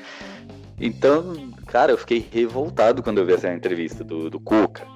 [0.81, 4.87] Então, cara, eu fiquei revoltado quando eu vi essa entrevista do, do Cuca.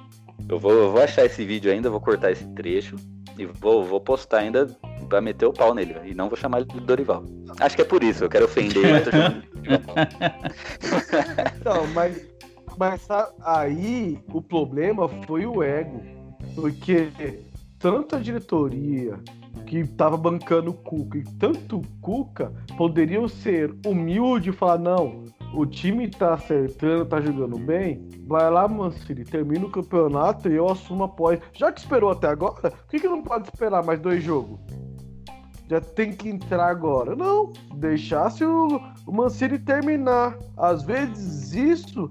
[0.47, 2.95] Eu vou, eu vou achar esse vídeo ainda, vou cortar esse trecho
[3.37, 4.67] e vou, vou postar ainda
[5.07, 5.95] pra meter o pau nele.
[6.05, 7.23] E não vou chamar ele de Dorival.
[7.59, 9.31] Acho que é por isso, eu quero ofender Dorival.
[11.63, 12.27] Não, mas,
[12.77, 13.07] mas
[13.41, 16.01] aí o problema foi o ego.
[16.55, 17.09] Porque
[17.79, 19.19] tanto a diretoria
[19.65, 25.23] que tava bancando o Cuca e tanto o Cuca poderiam ser humilde e falar, não,
[25.53, 30.69] o time tá acertando, tá jogando bem, vai lá, Mancini, termina o campeonato e eu
[30.69, 31.39] assumo após.
[31.53, 34.59] Já que esperou até agora, por que, que não pode esperar mais dois jogos?
[35.69, 37.15] Já tem que entrar agora.
[37.15, 40.37] Não, deixasse o, o Mancini terminar.
[40.57, 42.09] Às vezes isso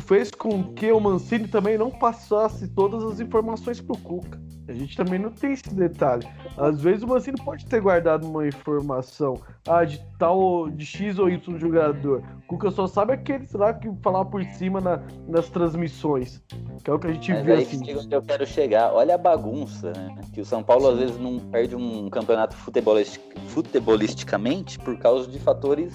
[0.00, 4.40] fez com que o Mancini também não passasse todas as informações pro Cuca.
[4.68, 6.28] A gente também não tem esse detalhe.
[6.56, 11.30] Às vezes o Mancini pode ter guardado uma informação ah, de tal, de X ou
[11.30, 12.22] Y jogador.
[12.44, 16.42] O Cuca só sabe aqueles lá que falar por cima na- nas transmissões.
[16.84, 17.96] Que é o que a gente Mas vê aí assim.
[17.96, 18.92] onde eu quero chegar.
[18.92, 20.14] Olha a bagunça, né?
[20.34, 25.38] Que o São Paulo às vezes não perde um campeonato futebolistic- futebolisticamente por causa de
[25.38, 25.94] fatores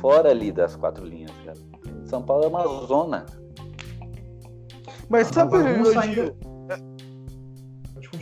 [0.00, 1.58] fora ali das quatro linhas, cara.
[2.04, 3.26] São Paulo é uma zona.
[5.08, 6.00] Mas sabe, bagunça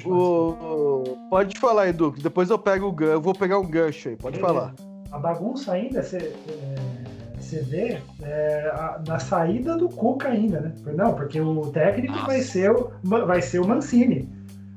[0.07, 4.17] o, pode falar, Edu, depois eu pego o gan- eu vou pegar um gancho aí,
[4.17, 4.55] pode Beleza.
[4.55, 4.75] falar.
[5.13, 10.73] A bagunça ainda, você vê é, a- na saída do Cuca ainda, né?
[10.95, 12.27] Não, porque o técnico Nossa.
[12.27, 14.29] vai ser o, vai ser o Mancini.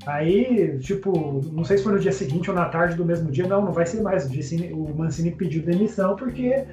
[0.05, 3.47] Aí, tipo, não sei se foi no dia seguinte ou na tarde do mesmo dia,
[3.47, 4.25] não, não vai ser mais.
[4.25, 6.65] O, o Mancini pediu demissão porque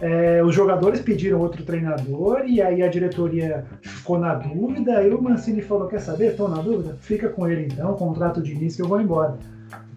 [0.00, 4.98] é, os jogadores pediram outro treinador e aí a diretoria ficou na dúvida.
[4.98, 6.36] Aí o Mancini falou: Quer saber?
[6.36, 6.96] Tô na dúvida?
[7.00, 9.38] Fica com ele então, contrato de início que eu vou embora.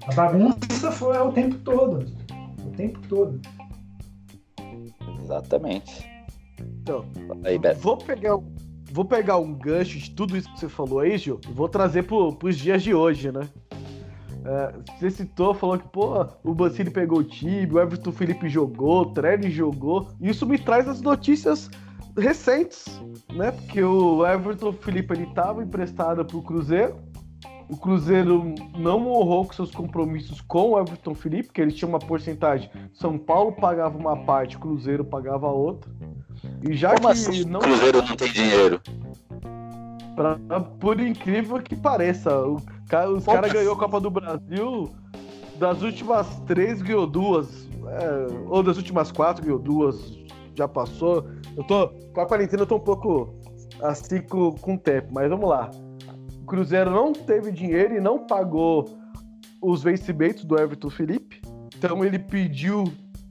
[0.08, 2.06] A bagunça foi o tempo todo.
[2.66, 3.40] O tempo todo.
[5.22, 6.10] Exatamente.
[6.82, 7.06] Então,
[7.44, 7.60] Aí.
[7.80, 8.56] Vou pegar, um-
[8.92, 12.04] vou pegar um gancho de tudo isso que você falou aí, Gil, e vou trazer
[12.04, 13.42] pro, pros dias de hoje, né?
[14.50, 19.02] É, você citou, falou que, pô, o Mancini pegou o time, o Everton Felipe jogou,
[19.02, 20.08] o Trelli jogou.
[20.20, 21.70] Isso me traz as notícias
[22.18, 23.00] recentes,
[23.32, 23.52] né?
[23.52, 26.96] Porque o Everton Felipe ele estava emprestado pro Cruzeiro.
[27.70, 32.00] O Cruzeiro não honrou com seus compromissos com o Everton Felipe, que ele tinha uma
[32.00, 32.72] porcentagem.
[32.92, 35.92] São Paulo pagava uma parte, o Cruzeiro pagava a outra.
[36.68, 37.46] E já Como que assim?
[37.46, 38.82] não Cruzeiro não tem dinheiro.
[40.20, 42.58] Pra- por incrível que pareça, o
[42.90, 44.90] ca- os caras ganhou a Copa do Brasil,
[45.58, 50.20] das últimas três ganhou duas, é, ou das últimas quatro ganhou duas,
[50.56, 51.26] já passou.
[51.56, 53.34] Eu tô com a quarentena, eu tô um pouco
[53.82, 55.72] assim com, com o tempo, mas vamos lá.
[56.42, 58.90] O Cruzeiro não teve dinheiro e não pagou
[59.62, 61.40] os vencimentos do Everton Felipe,
[61.78, 62.84] então ele pediu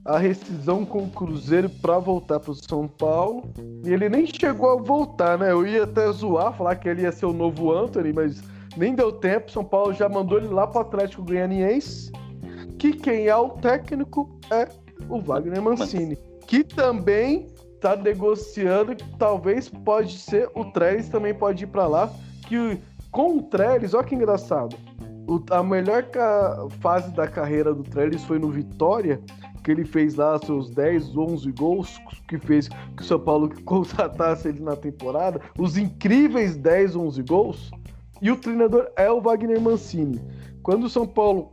[0.09, 3.43] a rescisão com o Cruzeiro para voltar para o São Paulo.
[3.85, 5.51] E ele nem chegou a voltar, né?
[5.51, 8.41] Eu ia até zoar, falar que ele ia ser o novo Anthony, mas
[8.75, 9.51] nem deu tempo.
[9.51, 12.11] São Paulo já mandou ele lá para o Atlético Goianiense.
[12.77, 14.67] Que quem é o técnico é
[15.09, 17.47] o Wagner Mancini, que também
[17.81, 22.09] tá negociando que talvez pode ser o Trellis também pode ir para lá.
[22.47, 22.79] Que
[23.11, 24.75] com o Trellis, olha que engraçado.
[25.27, 26.05] O- a melhor
[26.79, 29.19] fase da carreira do Trellis foi no Vitória,
[29.69, 34.47] que ele fez lá seus 10, 11 gols, que fez que o São Paulo contratasse
[34.47, 37.71] ele na temporada, os incríveis 10, 11 gols,
[38.19, 40.19] e o treinador é o Wagner Mancini.
[40.63, 41.51] Quando o São Paulo,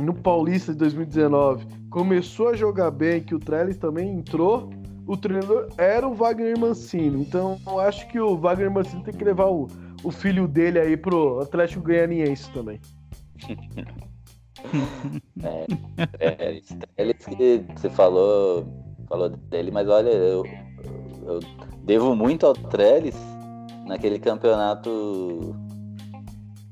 [0.00, 4.68] no Paulista de 2019, começou a jogar bem, que o Trellis também entrou,
[5.06, 7.22] o treinador era o Wagner Mancini.
[7.22, 9.68] Então eu acho que o Wagner Mancini tem que levar o,
[10.02, 12.80] o filho dele aí pro Atlético Goianiense também.
[15.42, 16.58] é,
[16.96, 18.66] é, que você falou,
[19.08, 20.44] falou dele, mas olha, eu,
[21.26, 21.40] eu
[21.82, 23.16] devo muito ao Trellis
[23.86, 25.54] naquele campeonato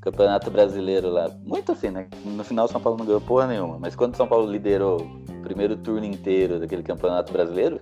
[0.01, 1.29] campeonato brasileiro lá.
[1.45, 2.07] Muito assim, né?
[2.25, 5.77] No final São Paulo não ganhou porra nenhuma, mas quando São Paulo liderou o primeiro
[5.77, 7.79] turno inteiro daquele campeonato brasileiro,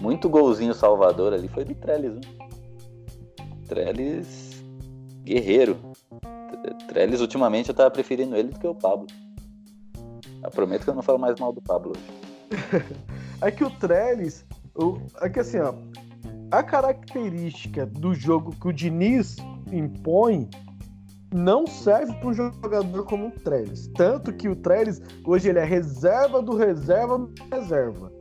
[0.00, 2.20] muito golzinho salvador ali foi do Trellis, né?
[3.66, 4.62] Trellis
[5.24, 5.76] guerreiro.
[6.88, 9.06] Trellis ultimamente eu tava preferindo ele do que o Pablo.
[10.46, 12.86] Eu prometo que eu não falo mais mal do Pablo hoje.
[13.42, 15.74] é que o Trellis, o, é que assim, ó,
[16.52, 19.36] a característica do jogo que o Diniz
[19.72, 20.48] impõe
[21.34, 23.88] não serve para um jogador como o Trellis.
[23.88, 28.12] Tanto que o Trellis, hoje, ele é reserva do reserva do reserva.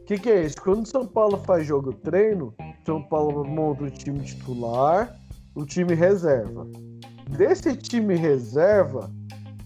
[0.00, 0.56] O que, que é isso?
[0.62, 2.54] Quando o São Paulo faz jogo treino,
[2.86, 5.14] São Paulo monta o time titular,
[5.54, 6.66] o time reserva.
[7.28, 9.10] Desse time reserva,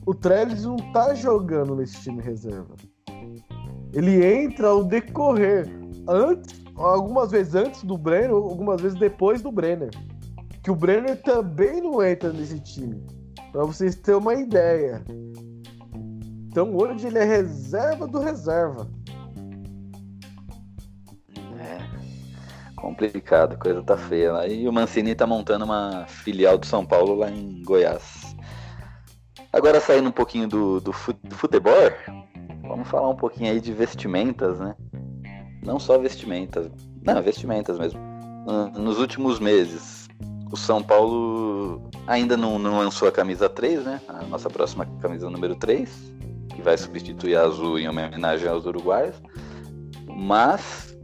[0.07, 2.75] o Trellis não tá jogando nesse time reserva.
[3.93, 5.69] Ele entra ao decorrer,
[6.09, 9.91] antes, algumas vezes antes do Brenner, algumas vezes depois do Brenner.
[10.63, 13.03] Que o Brenner também não entra nesse time.
[13.53, 15.03] Para vocês terem uma ideia.
[16.49, 18.89] Então hoje ele é reserva do reserva.
[21.59, 21.79] É.
[22.77, 24.47] Complicado, coisa tá feia lá.
[24.47, 28.20] E o Mancini tá montando uma filial do São Paulo lá em Goiás.
[29.53, 31.75] Agora saindo um pouquinho do, do futebol,
[32.63, 34.77] vamos falar um pouquinho aí de vestimentas, né?
[35.65, 36.71] Não só vestimentas,
[37.03, 38.01] não, vestimentas mesmo.
[38.79, 40.09] Nos últimos meses,
[40.53, 44.01] o São Paulo ainda não, não lançou a camisa 3, né?
[44.09, 46.15] A nossa próxima camisa número 3,
[46.55, 49.17] que vai substituir a azul em homenagem aos uruguaios.
[50.07, 50.97] Mas,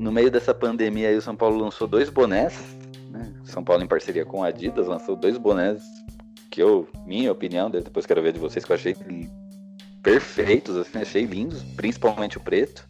[0.00, 2.58] no meio dessa pandemia aí, o São Paulo lançou dois bonés,
[3.10, 3.32] né?
[3.44, 5.80] São Paulo em parceria com a Adidas lançou dois bonés
[6.54, 8.96] que eu, minha opinião, depois quero ver de vocês, que eu achei
[10.04, 12.88] perfeitos, assim, achei lindos, principalmente o preto.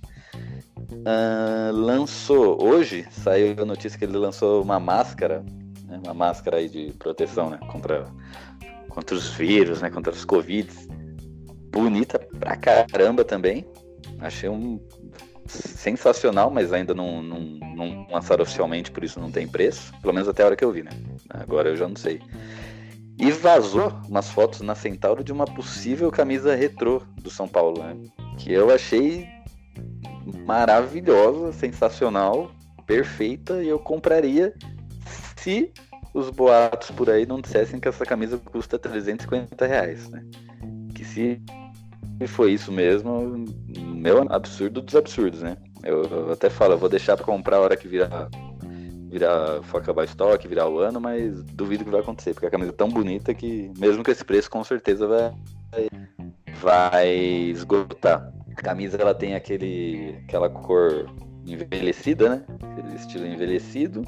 [0.76, 5.42] Uh, lançou hoje, saiu a notícia que ele lançou uma máscara,
[5.86, 8.04] né, uma máscara aí de proteção, né, contra,
[8.90, 10.68] contra os vírus, né, contra os covid.
[11.72, 13.64] Bonita pra caramba também.
[14.20, 14.78] Achei um
[15.46, 17.40] sensacional, mas ainda não, não,
[17.74, 19.90] não lançaram oficialmente, por isso não tem preço.
[20.02, 20.90] Pelo menos até a hora que eu vi, né?
[21.30, 22.20] Agora eu já não sei.
[23.18, 27.96] E vazou umas fotos na Centauro de uma possível camisa retrô do São Paulo, né?
[28.38, 29.28] Que eu achei
[30.46, 32.50] maravilhosa, sensacional,
[32.86, 34.54] perfeita e eu compraria
[35.36, 35.72] se
[36.12, 40.24] os boatos por aí não dissessem que essa camisa custa 350 reais, né?
[40.94, 41.40] Que se
[42.28, 43.44] foi isso mesmo,
[43.76, 45.56] meu absurdo dos absurdos, né?
[45.82, 48.28] Eu, eu até falo, eu vou deixar para comprar a hora que virar
[49.14, 52.74] virar acabar estoque, virar o ano, mas duvido que vai acontecer, porque a camisa é
[52.74, 55.88] tão bonita que, mesmo com esse preço, com certeza vai,
[56.60, 57.14] vai
[57.50, 58.32] esgotar.
[58.50, 61.08] A camisa ela tem aquele, aquela cor
[61.46, 62.44] envelhecida, né?
[62.72, 64.04] Aquele estilo envelhecido.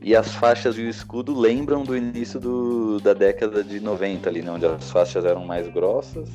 [0.00, 4.42] E as faixas e o escudo lembram do início do, da década de 90 ali,
[4.42, 4.52] né?
[4.52, 6.28] onde as faixas eram mais grossas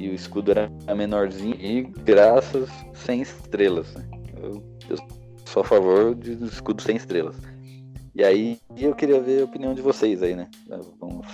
[0.00, 3.94] e o escudo era menorzinho e graças sem estrelas.
[3.94, 4.04] Né?
[4.42, 7.36] Eu, eu sou a favor de escudo sem estrelas.
[8.14, 10.48] E aí eu queria ver a opinião de vocês aí, né?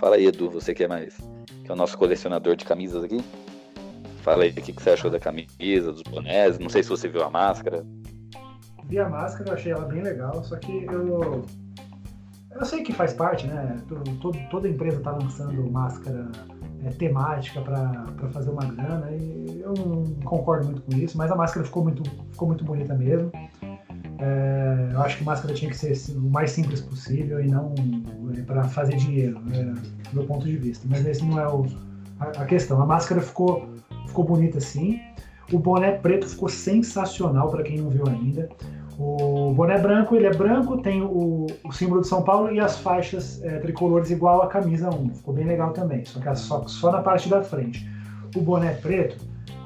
[0.00, 1.16] Fala aí, Edu, você que é mais.
[1.64, 3.18] que é o nosso colecionador de camisas aqui.
[4.22, 6.58] Fala aí o que, você achou da camisa, dos bonés.
[6.58, 7.84] Não sei se você viu a máscara.
[8.84, 11.44] Vi a máscara, eu achei ela bem legal, só que eu.
[12.50, 13.76] Eu sei que faz parte, né?
[14.20, 16.30] Todo, toda empresa tá lançando máscara
[16.84, 21.36] é, temática para fazer uma grana e eu não concordo muito com isso, mas a
[21.36, 22.02] máscara ficou muito,
[22.32, 23.30] ficou muito bonita mesmo.
[24.22, 27.74] É, eu acho que máscara tinha que ser o mais simples possível e não
[28.36, 29.74] é, para fazer dinheiro, né,
[30.10, 30.86] do meu ponto de vista.
[30.88, 31.66] Mas esse não é o,
[32.20, 32.80] a, a, questão.
[32.80, 33.68] A máscara ficou,
[34.06, 35.00] ficou bonita sim.
[35.52, 38.48] O boné preto ficou sensacional para quem não viu ainda.
[38.96, 42.78] O boné branco, ele é branco, tem o, o símbolo de São Paulo e as
[42.78, 45.16] faixas é, tricolores igual a camisa 1.
[45.16, 47.90] Ficou bem legal também, só que só, só na parte da frente.
[48.36, 49.16] O boné preto,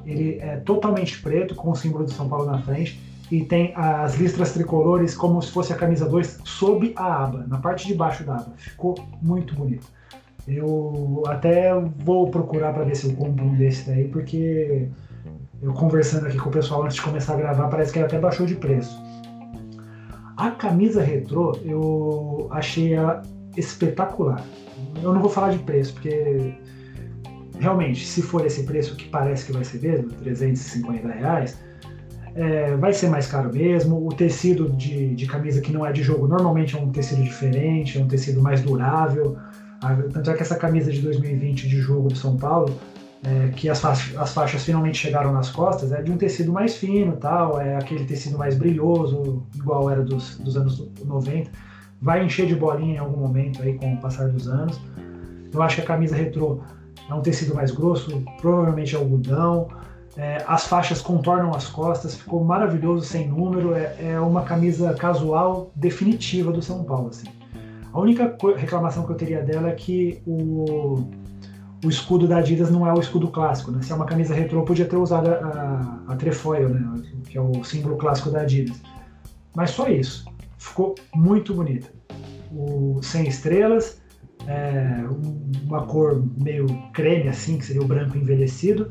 [0.06, 4.14] ele é totalmente preto, com o símbolo de São Paulo na frente e tem as
[4.16, 8.24] listras tricolores como se fosse a camisa 2 sob a aba, na parte de baixo
[8.24, 8.52] da aba.
[8.56, 9.86] Ficou muito bonito.
[10.46, 11.72] Eu até
[12.04, 14.88] vou procurar para ver se eu compro um desse daí, porque
[15.60, 18.18] eu conversando aqui com o pessoal antes de começar a gravar, parece que ele até
[18.18, 18.96] baixou de preço.
[20.36, 23.22] A camisa retrô, eu achei ela
[23.56, 24.44] espetacular.
[25.02, 26.54] Eu não vou falar de preço, porque
[27.58, 31.58] realmente, se for esse preço que parece que vai ser mesmo, 350 reais,
[32.36, 34.06] é, vai ser mais caro mesmo.
[34.06, 37.98] O tecido de, de camisa que não é de jogo normalmente é um tecido diferente,
[37.98, 39.36] é um tecido mais durável.
[40.12, 42.74] Tanto é que essa camisa de 2020 de jogo do São Paulo,
[43.24, 46.76] é, que as faixas, as faixas, finalmente chegaram nas costas, é de um tecido mais
[46.76, 51.50] fino, tal, é aquele tecido mais brilhoso, igual era dos, dos anos 90.
[52.00, 54.78] Vai encher de bolinha em algum momento aí com o passar dos anos.
[55.52, 56.60] Eu acho que a camisa retrô
[57.08, 59.68] é um tecido mais grosso, provavelmente é algodão.
[60.16, 63.74] É, as faixas contornam as costas, ficou maravilhoso, sem número.
[63.74, 67.08] É, é, uma camisa casual definitiva do São Paulo.
[67.08, 67.26] Assim.
[67.92, 71.06] A única reclamação que eu teria dela é que o,
[71.84, 73.70] o escudo da Adidas não é o escudo clássico.
[73.70, 73.82] Né?
[73.82, 75.34] Se é uma camisa retrô, podia ter usado a,
[76.08, 77.02] a, a trefoil, né?
[77.28, 78.80] que é o símbolo clássico da Adidas.
[79.54, 80.24] Mas só isso.
[80.56, 81.88] Ficou muito bonita.
[82.50, 84.00] O, sem estrelas,
[84.46, 85.04] é,
[85.64, 88.90] uma cor meio creme assim, que seria o branco envelhecido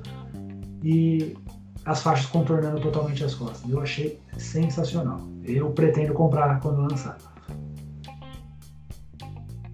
[0.86, 1.36] e
[1.84, 3.68] as faixas contornando totalmente as costas.
[3.68, 5.20] Eu achei sensacional.
[5.44, 7.18] Eu pretendo comprar quando lançar.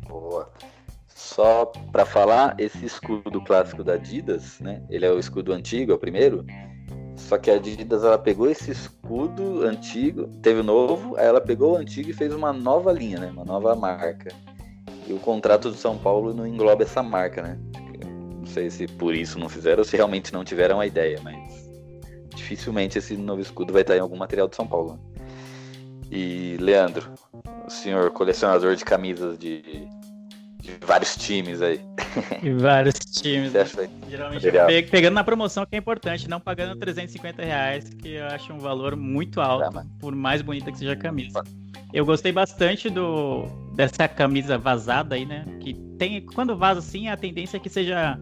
[0.08, 0.50] Boa.
[1.08, 4.82] Só para falar, esse escudo clássico da Adidas, né?
[4.90, 6.46] Ele é o escudo antigo, é o primeiro.
[7.18, 11.74] Só que a Adidas ela pegou esse escudo antigo, teve o novo, aí ela pegou
[11.74, 13.30] o antigo e fez uma nova linha, né?
[13.32, 14.34] Uma nova marca.
[15.08, 17.60] E o contrato do São Paulo não engloba essa marca, né?
[18.52, 21.38] Sei se por isso não fizeram ou se realmente não tiveram a ideia, mas
[22.36, 25.00] dificilmente esse novo escudo vai estar em algum material de São Paulo.
[26.12, 27.14] E Leandro,
[27.66, 29.88] o senhor colecionador de camisas de,
[30.60, 31.80] de vários times aí.
[32.42, 33.54] De vários times.
[34.10, 38.60] Geralmente pegando na promoção que é importante, não pagando 350 reais, que eu acho um
[38.60, 41.42] valor muito alto, tá, por mais bonita que seja a camisa.
[41.94, 43.46] Eu gostei bastante do
[43.76, 45.46] dessa camisa vazada aí, né?
[45.60, 48.20] Que tem quando vaza assim, a tendência é que seja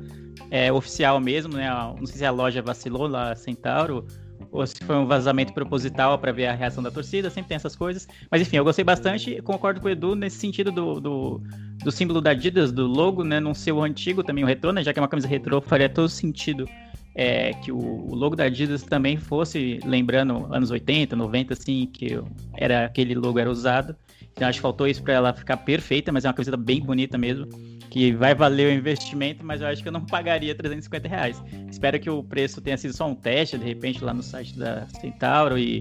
[0.50, 1.70] é, oficial mesmo, né?
[1.70, 4.06] Não sei se a loja vacilou lá, Centauro,
[4.52, 7.76] ou se foi um vazamento proposital para ver a reação da torcida, sempre tem essas
[7.76, 8.08] coisas.
[8.32, 11.42] Mas enfim, eu gostei bastante, concordo com o Edu nesse sentido do, do,
[11.84, 13.40] do símbolo da Adidas, do logo, né?
[13.40, 14.84] Não ser o antigo, também o retrô, né?
[14.84, 16.68] Já que é uma camisa retrô, faria todo sentido
[17.16, 22.20] é, que o, logo da Adidas também fosse, lembrando anos 80, 90, assim, que
[22.56, 23.96] era aquele logo era usado.
[24.32, 27.18] Então acho que faltou isso para ela ficar perfeita, mas é uma camiseta bem bonita
[27.18, 27.46] mesmo,
[27.90, 31.44] que vai valer o investimento, mas eu acho que eu não pagaria 350 reais.
[31.70, 34.88] Espero que o preço tenha sido só um teste, de repente, lá no site da
[34.88, 35.80] Centauro e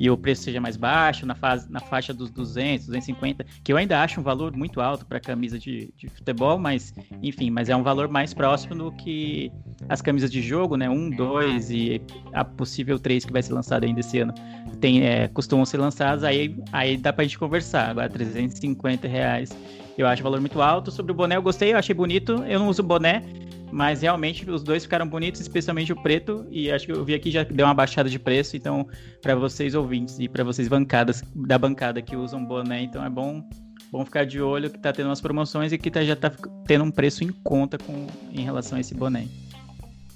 [0.00, 3.76] e o preço seja mais baixo, na, fase, na faixa dos 200, 250, que eu
[3.76, 7.76] ainda acho um valor muito alto para camisa de, de, futebol, mas enfim, mas é
[7.76, 9.52] um valor mais próximo do que
[9.90, 10.88] as camisas de jogo, né?
[10.88, 12.00] Um, dois e
[12.32, 14.32] a possível três que vai ser lançada ainda esse ano,
[14.80, 17.90] tem, é, costumam ser lançadas, aí, aí dá para gente conversar.
[17.90, 19.54] Agora, 350 reais
[19.96, 20.90] eu acho o valor muito alto.
[20.90, 22.44] Sobre o boné, eu gostei, eu achei bonito.
[22.44, 23.22] Eu não uso boné,
[23.70, 26.46] mas realmente os dois ficaram bonitos, especialmente o preto.
[26.50, 28.56] E acho que eu vi aqui já deu uma baixada de preço.
[28.56, 28.86] Então,
[29.20, 33.42] para vocês ouvintes e para vocês bancadas da bancada que usam boné, então é bom
[33.90, 36.30] bom ficar de olho que tá tendo umas promoções e que tá, já tá
[36.64, 39.26] tendo um preço em conta com, em relação a esse boné.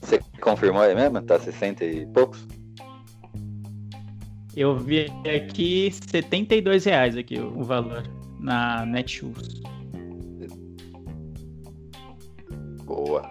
[0.00, 1.20] Você confirmou aí mesmo?
[1.22, 2.46] Tá 60 e poucos?
[4.56, 8.04] Eu vi aqui 72 reais aqui o, o valor
[8.40, 9.62] na Netshoes.
[12.84, 13.22] Boa.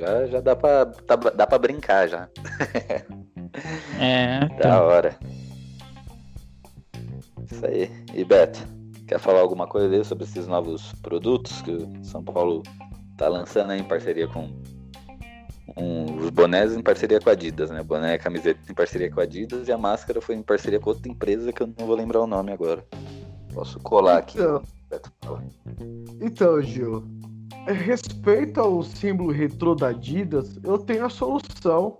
[0.00, 2.28] Já, já dá, pra, dá, dá pra brincar já.
[4.00, 4.48] É.
[4.48, 4.82] Da tá.
[4.82, 5.18] hora.
[7.50, 7.90] Isso aí.
[8.14, 8.60] E Beto,
[9.06, 12.62] quer falar alguma coisa aí sobre esses novos produtos que o São Paulo
[13.18, 14.48] tá lançando aí em parceria com
[15.76, 17.82] um, os bonés em parceria com a Adidas, né?
[17.82, 20.90] Boné e camiseta em parceria com a Adidas e a máscara foi em parceria com
[20.90, 22.84] outra empresa que eu não vou lembrar o nome agora.
[23.54, 24.38] Posso colar aqui.
[24.38, 24.62] Então,
[26.20, 27.04] então Gil,
[27.66, 31.98] respeito ao símbolo retrô da Adidas, eu tenho a solução.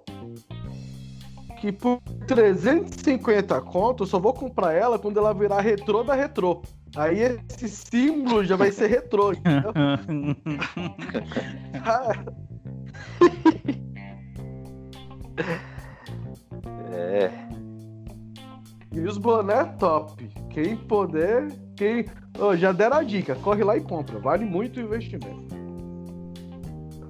[1.61, 6.63] Que por 350 conto, eu só vou comprar ela quando ela virar retrô da retrô.
[6.97, 9.71] Aí esse símbolo já vai ser retrô, entendeu?
[16.93, 17.31] é.
[18.93, 20.29] E os boné top.
[20.51, 22.05] Quem puder, quem.
[22.39, 24.19] Oh, já deram a dica, corre lá e compra.
[24.19, 25.61] Vale muito o investimento.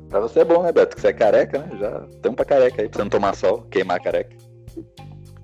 [0.09, 0.97] Pra você é bom, né, Beto?
[0.97, 1.79] Que você é careca, né?
[1.79, 4.37] Já tampa careca aí, pra você não tomar sol, queimar a careca.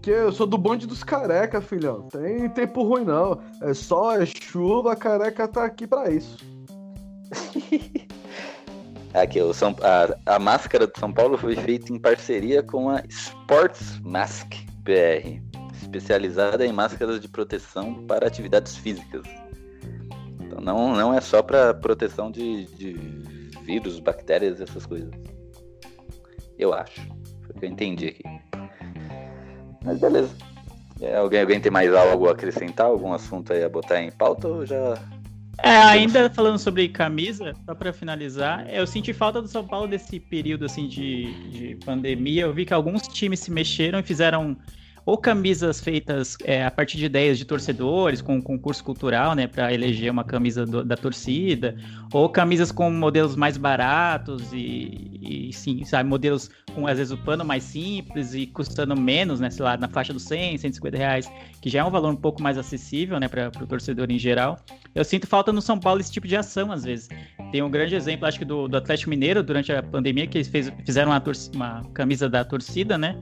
[0.02, 2.08] Que eu sou do bonde dos careca, filhão.
[2.08, 3.40] Tem tempo ruim, não.
[3.62, 6.36] É sol, é chuva, a careca tá aqui pra isso.
[9.14, 13.02] Aqui, o São, a, a máscara de São Paulo foi feita em parceria com a
[13.08, 15.40] Sports Mask BR,
[15.96, 19.22] especializada em máscaras de proteção para atividades físicas.
[20.40, 22.92] Então não, não é só para proteção de, de
[23.64, 25.10] vírus, bactérias, essas coisas.
[26.58, 27.00] Eu acho.
[27.42, 28.22] Foi o que eu entendi aqui.
[29.84, 30.34] Mas beleza.
[31.00, 32.86] É, alguém, alguém tem mais algo a acrescentar?
[32.86, 34.94] Algum assunto aí a botar em pauta ou já
[35.62, 40.18] É, ainda falando sobre camisa, só para finalizar, eu senti falta do São Paulo desse
[40.18, 42.42] período assim de, de pandemia.
[42.42, 44.56] Eu vi que alguns times se mexeram e fizeram
[45.06, 49.46] ou camisas feitas é, a partir de ideias de torcedores, com um concurso cultural, né,
[49.46, 51.76] para eleger uma camisa do, da torcida,
[52.12, 57.16] ou camisas com modelos mais baratos e, e, sim, sabe, modelos com às vezes o
[57.16, 61.32] pano mais simples e custando menos, né, sei lá, na faixa dos 100, 150 reais,
[61.62, 64.58] que já é um valor um pouco mais acessível, né, para o torcedor em geral.
[64.92, 67.08] Eu sinto falta no São Paulo esse tipo de ação às vezes.
[67.52, 70.48] Tem um grande exemplo, acho que do, do Atlético Mineiro durante a pandemia que eles
[70.48, 71.22] fez, fizeram uma,
[71.54, 73.20] uma camisa da torcida, né?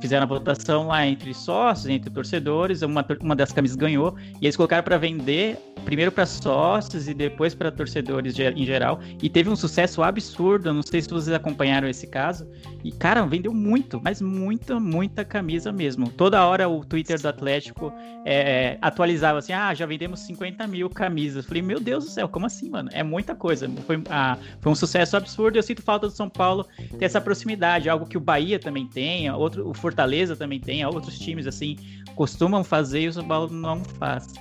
[0.00, 4.56] Fizeram a votação lá entre sócios, entre torcedores, uma, uma das camisas ganhou, e eles
[4.56, 9.56] colocaram para vender primeiro para sócios e depois para torcedores em geral, e teve um
[9.56, 12.46] sucesso absurdo, não sei se vocês acompanharam esse caso,
[12.84, 16.08] e cara, vendeu muito, mas muita, muita camisa mesmo.
[16.10, 17.92] Toda hora o Twitter do Atlético
[18.24, 21.46] é, atualizava assim, ah, já vendemos 50 mil camisas.
[21.46, 22.88] Falei, meu Deus do céu, como assim, mano?
[22.92, 23.68] É muita coisa.
[23.86, 26.66] Foi, ah, foi um sucesso absurdo, eu sinto falta do São Paulo
[26.98, 31.18] ter essa proximidade, algo que o Bahia também tem, outro, o Fortaleza também tem, outros
[31.18, 31.76] times assim
[32.14, 34.32] costumam fazer e o São Paulo não faz.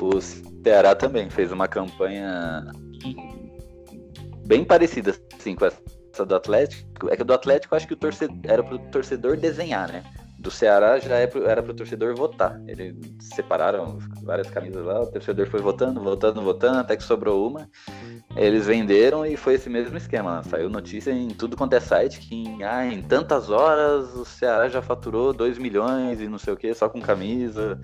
[0.00, 0.20] O
[0.62, 2.64] Ceará também fez uma campanha
[4.46, 7.10] bem parecida assim, com essa do Atlético.
[7.10, 10.02] É que do Atlético acho que o torcedor, era pro torcedor desenhar, né?
[10.40, 12.58] Do Ceará já é era pro torcedor votar.
[12.66, 17.68] Eles separaram várias camisas lá, o torcedor foi votando, votando, votando, até que sobrou uma.
[18.34, 20.42] Eles venderam e foi esse mesmo esquema.
[20.44, 24.66] Saiu notícia em tudo quanto é site que em, ah, em tantas horas o Ceará
[24.66, 27.78] já faturou 2 milhões e não sei o que, só com camisa.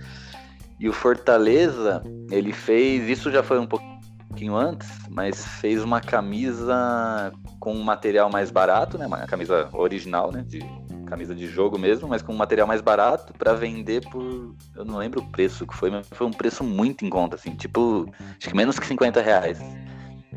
[0.81, 7.33] E o Fortaleza, ele fez, isso já foi um pouquinho antes, mas fez uma camisa
[7.61, 9.07] com um material mais barato, né?
[9.07, 10.43] Uma camisa original, né?
[10.47, 10.61] De
[11.07, 14.55] camisa de jogo mesmo, mas com um material mais barato para vender por.
[14.75, 17.55] Eu não lembro o preço que foi, mas foi um preço muito em conta, assim,
[17.55, 18.07] tipo,
[18.39, 19.59] acho que menos que 50 reais.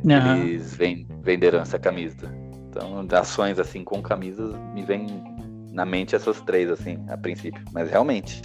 [0.04, 0.44] Uhum.
[0.44, 2.32] Eles venderam essa camisa.
[2.70, 5.08] Então, ações assim com camisas me vem
[5.74, 7.62] na mente essas três, assim, a princípio.
[7.74, 8.42] Mas realmente,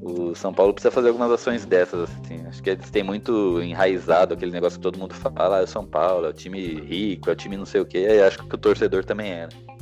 [0.00, 2.46] o São Paulo precisa fazer algumas ações dessas, assim.
[2.46, 5.66] Acho que eles têm muito enraizado aquele negócio que todo mundo fala, ah, é o
[5.66, 8.38] São Paulo, é o time rico, é o time não sei o quê, e acho
[8.38, 9.46] que o torcedor também é.
[9.46, 9.79] Né?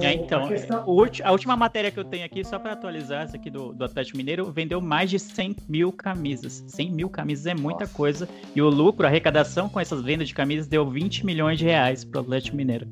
[0.00, 0.84] É, é, então, a, questão...
[1.24, 4.16] a, última matéria que eu tenho aqui, só para atualizar, essa aqui do, do Atlético
[4.16, 6.64] Mineiro, vendeu mais de 100 mil camisas.
[6.68, 7.94] 100 mil camisas é muita Nossa.
[7.94, 8.28] coisa.
[8.54, 12.04] E o lucro, a arrecadação com essas vendas de camisas deu 20 milhões de reais
[12.04, 12.86] pro Atlético Mineiro.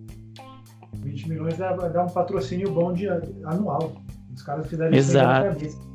[0.94, 3.08] 20 milhões dá, dá um patrocínio bom de
[3.44, 3.92] anual.
[4.34, 5.64] Os caras fizeram Exato.
[5.64, 5.90] isso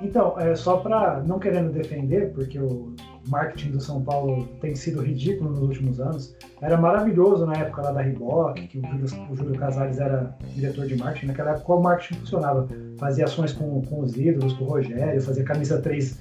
[0.00, 2.94] então, é, só para não querendo defender, porque o
[3.28, 6.34] marketing do São Paulo tem sido ridículo nos últimos anos.
[6.60, 10.86] Era maravilhoso na época lá da Reebok, que o Júlio, o Júlio Casares era diretor
[10.86, 11.26] de marketing.
[11.26, 12.68] Naquela época o marketing funcionava.
[12.98, 16.18] Fazia ações com, com os ídolos, com o Rogério, fazia camisa 3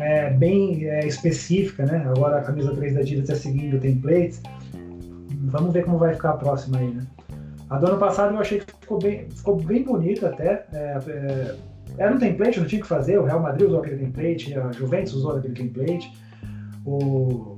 [0.00, 2.04] é, bem é, específica, né?
[2.06, 4.42] Agora a camisa 3 da Adidas está seguindo templates.
[5.46, 7.06] Vamos ver como vai ficar a próxima aí, né?
[7.70, 10.66] A do ano passado eu achei que ficou bem, ficou bem bonita até.
[10.72, 11.56] É, é
[11.96, 13.18] era um template, não tinha que fazer.
[13.18, 16.12] O Real Madrid usou aquele template, a Juventus usou aquele template.
[16.84, 17.56] O,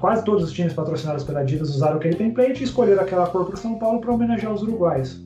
[0.00, 3.56] quase todos os times patrocinados pela Adidas usaram aquele template e escolheram aquela cor para
[3.56, 5.22] São Paulo para homenagear os uruguaios.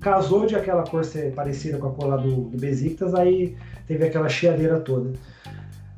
[0.00, 3.56] Casou de aquela cor ser parecida com a cor lá do, do Besiktas, aí
[3.86, 5.12] teve aquela chiadeira toda.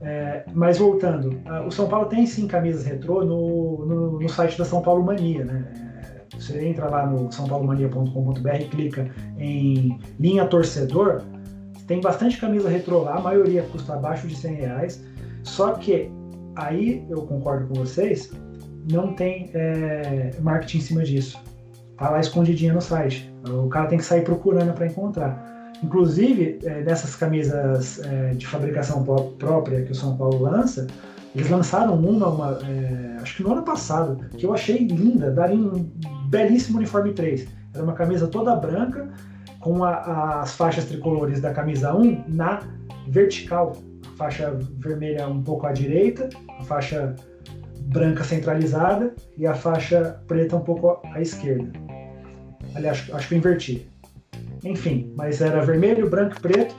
[0.00, 4.64] É, mas voltando, o São Paulo tem sim camisas retrô no, no, no site da
[4.64, 5.64] São Paulo Mania, né?
[5.76, 9.08] É, você entra lá no sãopaulomania.com.br e clica
[9.38, 11.22] em linha torcedor,
[11.86, 15.04] tem bastante camisa retrô lá, a maioria custa abaixo de 100 reais.
[15.44, 16.10] Só que
[16.56, 18.30] aí eu concordo com vocês,
[18.90, 21.40] não tem é, marketing em cima disso.
[21.96, 23.32] Tá lá escondidinha no site.
[23.48, 25.72] O cara tem que sair procurando para encontrar.
[25.82, 29.04] Inclusive, é, nessas camisas é, de fabricação
[29.38, 30.86] própria que o São Paulo lança,
[31.34, 35.56] eles lançaram uma, uma é, acho que no ano passado, que eu achei linda, daria
[35.56, 35.90] um
[36.28, 37.46] belíssimo uniforme 3.
[37.74, 39.08] Era uma camisa toda branca,
[39.60, 42.60] com a, as faixas tricolores da camisa 1 na
[43.08, 43.76] vertical.
[44.22, 46.28] Faixa vermelha um pouco à direita,
[46.60, 47.16] a faixa
[47.86, 51.72] branca centralizada e a faixa preta um pouco à esquerda.
[52.76, 53.90] Aliás, acho que eu inverti.
[54.62, 56.76] Enfim, mas era vermelho, branco e preto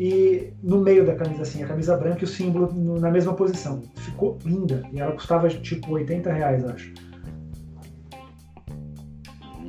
[0.00, 3.80] e no meio da camisa assim, a camisa branca e o símbolo na mesma posição.
[3.94, 6.92] Ficou linda e ela custava tipo 80 reais, acho.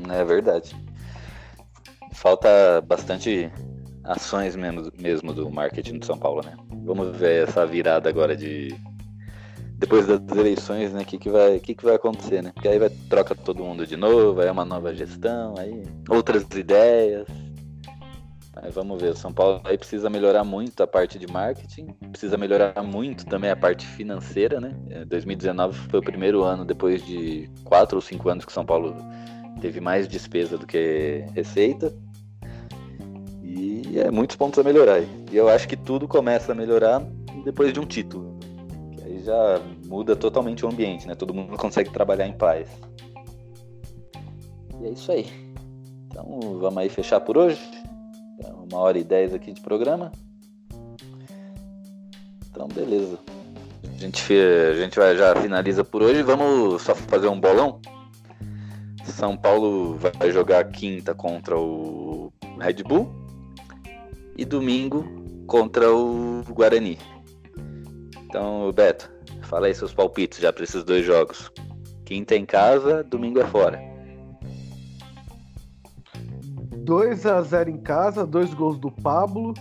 [0.10, 0.76] É verdade
[2.20, 3.50] falta bastante
[4.10, 6.58] ações mesmo, mesmo do marketing de São Paulo, né?
[6.84, 8.76] Vamos ver essa virada agora de
[9.78, 11.04] depois das eleições, né?
[11.04, 12.52] O que, que, vai, que, que vai acontecer, né?
[12.54, 16.44] Porque aí vai troca todo mundo de novo, aí é uma nova gestão, aí outras
[16.56, 17.28] ideias.
[18.56, 22.36] Aí vamos ver, o São Paulo aí precisa melhorar muito a parte de marketing, precisa
[22.36, 24.76] melhorar muito também a parte financeira, né?
[24.90, 28.98] É, 2019 foi o primeiro ano depois de quatro ou cinco anos que São Paulo
[29.62, 31.94] teve mais despesa do que receita.
[33.50, 35.02] E é muitos pontos a melhorar.
[35.02, 37.02] E eu acho que tudo começa a melhorar
[37.44, 38.38] depois de um título.
[38.92, 41.16] Que aí já muda totalmente o ambiente, né?
[41.16, 42.70] Todo mundo consegue trabalhar em paz.
[44.80, 45.26] E é isso aí.
[46.06, 47.60] Então vamos aí fechar por hoje.
[48.46, 50.12] É Uma hora e dez aqui de programa.
[52.52, 53.18] Então beleza.
[53.84, 56.22] A gente, a gente vai, já finaliza por hoje.
[56.22, 57.82] Vamos só fazer um bolão.
[59.06, 63.29] São Paulo vai jogar quinta contra o Red Bull
[64.40, 65.06] e domingo
[65.46, 66.98] contra o Guarani.
[68.24, 69.12] Então, Beto,
[69.42, 71.52] fala aí seus palpites já para esses dois jogos.
[72.06, 73.78] Quinta em casa, domingo é fora.
[76.86, 79.54] 2x0 em casa, dois gols do Pablo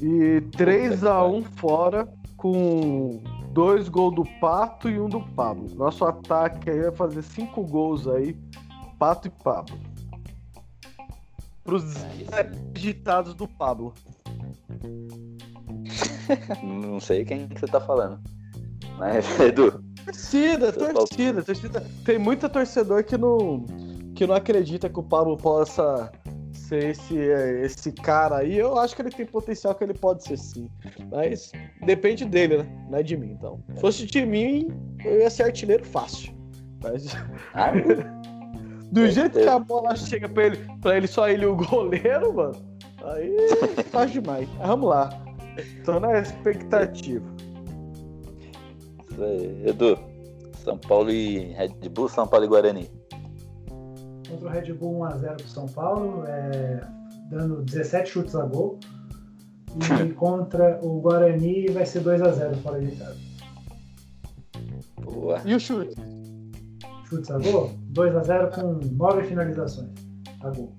[0.00, 5.66] e 3x1 fora com dois gols do Pato e um do Pablo.
[5.74, 8.36] Nosso ataque aí vai fazer cinco gols aí,
[8.98, 9.91] Pato e Pablo.
[11.64, 11.84] Pros
[12.72, 13.94] digitados do Pablo.
[16.62, 18.20] Não sei quem que você tá falando.
[18.98, 21.86] Mas, Edu, Torcida, torcida, torcida.
[22.04, 23.64] Tem muita torcedor que não,
[24.14, 26.10] que não acredita que o Pablo possa
[26.52, 28.58] ser esse, é, esse cara aí.
[28.58, 30.68] Eu acho que ele tem potencial que ele pode ser sim.
[31.10, 31.52] Mas
[31.84, 32.86] depende dele, né?
[32.90, 33.62] Não é de mim, então.
[33.74, 34.68] Se fosse de mim,
[35.04, 36.34] eu ia ser artilheiro fácil.
[36.82, 37.14] Mas
[37.54, 37.70] ah,
[38.92, 42.34] do jeito que a bola chega pra ele, pra ele só ele e o goleiro,
[42.34, 42.54] mano,
[43.02, 43.34] aí
[43.78, 44.46] é fácil demais.
[44.58, 45.08] Vamos lá.
[45.84, 47.24] Tô na expectativa.
[49.10, 49.68] isso aí.
[49.68, 49.98] Edu,
[50.62, 52.90] São Paulo e Red Bull, São Paulo e Guarani.
[54.28, 56.80] Contra o Red Bull 1x0 pro São Paulo, é,
[57.30, 58.78] dando 17 chutes a gol.
[60.06, 63.16] E contra o Guarani vai ser 2x0 fora de casa.
[65.00, 65.40] Boa.
[65.46, 65.94] E o chute?
[67.08, 67.81] Chutes a gol?
[67.92, 69.90] 2x0 com 9 finalizações
[70.42, 70.74] a gol.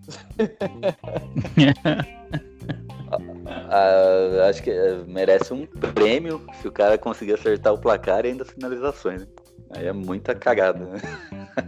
[3.69, 8.29] Ah, acho que eh, merece um prêmio se o cara conseguir acertar o placar e
[8.29, 9.21] ainda as finalizações.
[9.21, 9.27] Né?
[9.75, 10.85] Aí é muita cagada.
[10.85, 10.99] Né?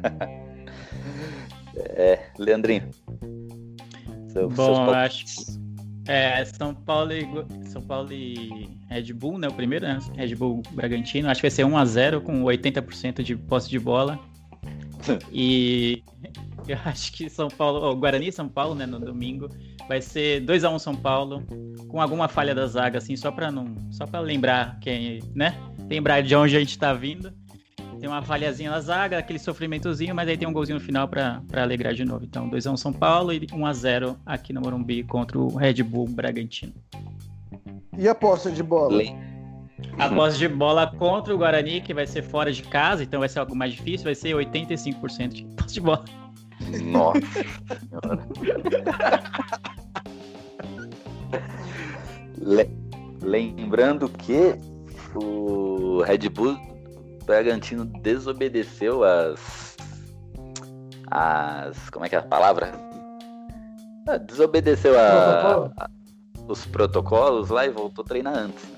[1.77, 2.89] é, Leandrinho.
[4.29, 5.65] Seu- Bom, acho que
[6.07, 7.27] é, São Paulo e
[7.69, 9.47] São Paulo e Red Bull, né?
[9.47, 9.99] O primeiro, né?
[10.15, 11.29] Red Bull Bragantino.
[11.29, 14.19] Acho que vai ser 1 a 0 com 80% de posse de bola.
[15.31, 16.03] E
[16.67, 19.49] eu acho que São Paulo, o Guarani e São Paulo, né, no domingo,
[19.87, 21.43] vai ser 2 a 1 São Paulo,
[21.87, 25.55] com alguma falha da zaga assim, só para não, só para lembrar quem, né?
[25.89, 27.31] Lembrar de onde a gente tá vindo.
[27.99, 31.41] Tem uma falhazinha na zaga, aquele sofrimentozinho, mas aí tem um golzinho no final para
[31.55, 32.25] alegrar de novo.
[32.25, 36.73] Então, 2x1 São Paulo e 1x0 aqui no Morumbi contra o Red Bull Bragantino.
[37.97, 38.97] E a posse de bola?
[38.97, 39.15] Le-
[39.97, 43.29] A posse de bola contra o Guarani, que vai ser fora de casa, então vai
[43.29, 46.03] ser algo mais difícil, vai ser 85% de posse de bola.
[46.83, 47.19] Nossa
[47.79, 48.27] senhora.
[52.37, 52.69] Le-
[53.21, 54.55] Lembrando que
[55.15, 56.57] o Red Bull
[57.25, 59.75] Bragantino desobedeceu as.
[61.09, 61.89] As.
[61.89, 62.71] Como é que é a palavra?
[64.07, 65.89] Ah, desobedeceu a- a-
[66.47, 68.74] os protocolos lá e voltou a treinar antes.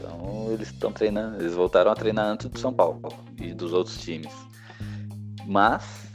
[0.00, 3.00] Então eles estão treinando, eles voltaram a treinar antes do São Paulo
[3.38, 4.32] e dos outros times.
[5.46, 6.08] Mas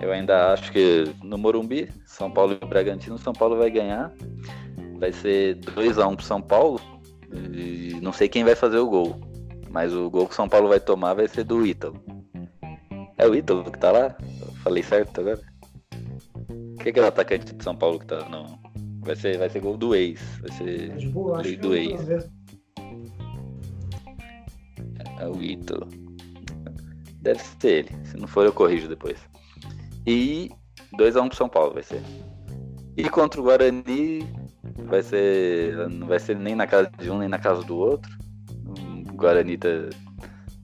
[0.00, 4.12] eu ainda acho que no Morumbi, São Paulo e Bragantino, São Paulo vai ganhar.
[4.98, 6.80] Vai ser 2x1 pro São Paulo.
[7.52, 9.16] E não sei quem vai fazer o gol.
[9.70, 12.02] Mas o gol que o São Paulo vai tomar vai ser do Ítalo.
[13.16, 14.16] É o Ítalo que tá lá?
[14.40, 15.40] Eu falei certo agora?
[16.82, 18.28] Quem que é o atacante de São Paulo que tá?
[18.28, 18.58] Não.
[19.00, 20.20] Vai ser, vai ser gol do ex.
[20.40, 20.94] Vai ser
[21.42, 22.28] Lei que do é ex.
[25.18, 25.88] É o Ítalo.
[27.20, 28.06] Deve ser ele.
[28.06, 29.18] Se não for, eu corrijo depois.
[30.06, 30.50] E
[30.96, 32.02] 2x1 pro São Paulo vai ser.
[32.96, 34.26] E contra o Guarani
[34.84, 35.88] vai ser.
[35.88, 38.10] Não vai ser nem na casa de um nem na casa do outro.
[39.10, 39.68] O Guarani tá,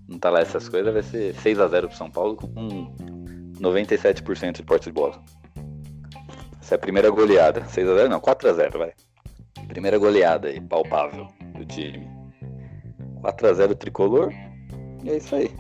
[0.09, 4.63] não tá lá essas coisas, vai ser 6x0 pro São Paulo com um 97% de
[4.63, 5.21] porte de bola.
[6.61, 7.63] Essa é a primeira goleada.
[7.63, 8.93] 6x0 não, 4x0, vai.
[9.69, 12.09] Primeira goleada aí, palpável do time.
[13.23, 14.33] 4x0 tricolor.
[15.05, 15.51] E é isso aí.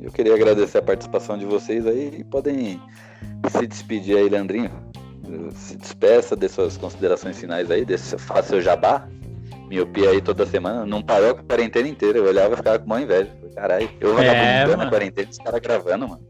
[0.00, 2.80] Eu queria agradecer a participação de vocês aí e podem
[3.50, 4.70] se despedir aí, Leandrinho.
[5.54, 9.06] Se despeça, dê suas considerações finais aí, seu- faça seu jabá.
[9.68, 10.84] Miopia aí toda semana.
[10.84, 12.18] Não parou a quarentena inteira.
[12.18, 13.30] Eu olhava e ficava com uma inveja.
[13.54, 16.22] Caralho, eu vou É, na quarentena, os caras gravando, mano.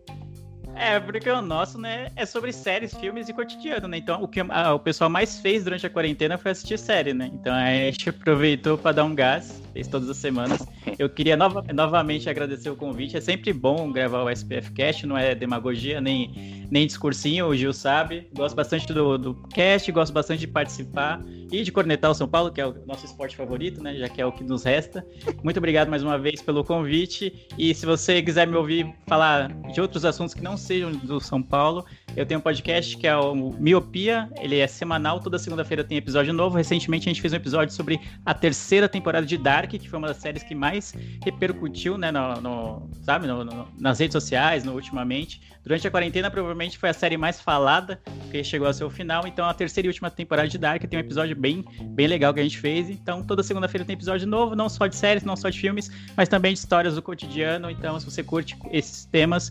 [0.81, 3.99] É, porque o nosso, né, é sobre séries, filmes e cotidiano, né?
[3.99, 7.31] Então, o que a, o pessoal mais fez durante a quarentena foi assistir série, né?
[7.35, 10.67] Então, a gente aproveitou para dar um gás, fez todas as semanas.
[10.99, 13.15] Eu queria nova, novamente agradecer o convite.
[13.15, 17.75] É sempre bom gravar o SPF Cast, não é demagogia nem, nem discursinho, o Gil
[17.75, 18.29] sabe.
[18.35, 22.51] Gosto bastante do, do cast, gosto bastante de participar e de cornetar o São Paulo,
[22.51, 23.97] que é o nosso esporte favorito, né?
[23.97, 25.05] Já que é o que nos resta.
[25.43, 27.47] Muito obrigado mais uma vez pelo convite.
[27.59, 31.43] E se você quiser me ouvir falar de outros assuntos que não sejam do São
[31.43, 31.85] Paulo,
[32.17, 36.33] eu tenho um podcast que é o Miopia, ele é semanal, toda segunda-feira tem episódio
[36.33, 36.57] novo.
[36.57, 40.07] Recentemente a gente fez um episódio sobre a terceira temporada de Dark, que foi uma
[40.07, 40.95] das séries que mais
[41.25, 45.41] repercutiu, né, no, no sabe, no, no, nas redes sociais, no, ultimamente.
[45.63, 49.27] Durante a quarentena, provavelmente foi a série mais falada, porque chegou ao seu final.
[49.27, 52.41] Então, a terceira e última temporada de Dark tem um episódio bem, bem legal que
[52.41, 52.89] a gente fez.
[52.89, 56.29] Então, toda segunda-feira tem episódio novo, não só de séries, não só de filmes, mas
[56.29, 57.71] também de histórias do cotidiano.
[57.71, 59.51] Então, se você curte esses temas,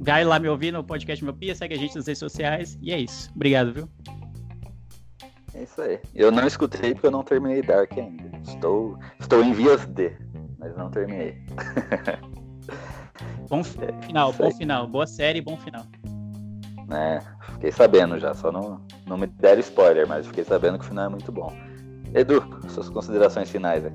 [0.00, 2.78] vai lá me ouvir no podcast Miopia, segue a gente nas redes sociais.
[2.80, 3.30] E é isso.
[3.34, 3.88] Obrigado, viu?
[5.54, 5.98] É isso aí.
[6.14, 8.30] Eu não escutei porque eu não terminei Dark ainda.
[8.46, 10.12] Estou, estou em vias de,
[10.56, 11.36] mas não terminei.
[13.48, 14.86] Bom final, bom final.
[14.86, 15.86] Boa série, bom final.
[16.90, 17.20] É,
[17.52, 21.06] fiquei sabendo já, só não, não me deram spoiler, mas fiquei sabendo que o final
[21.06, 21.52] é muito bom.
[22.14, 23.92] Edu, suas considerações finais aí.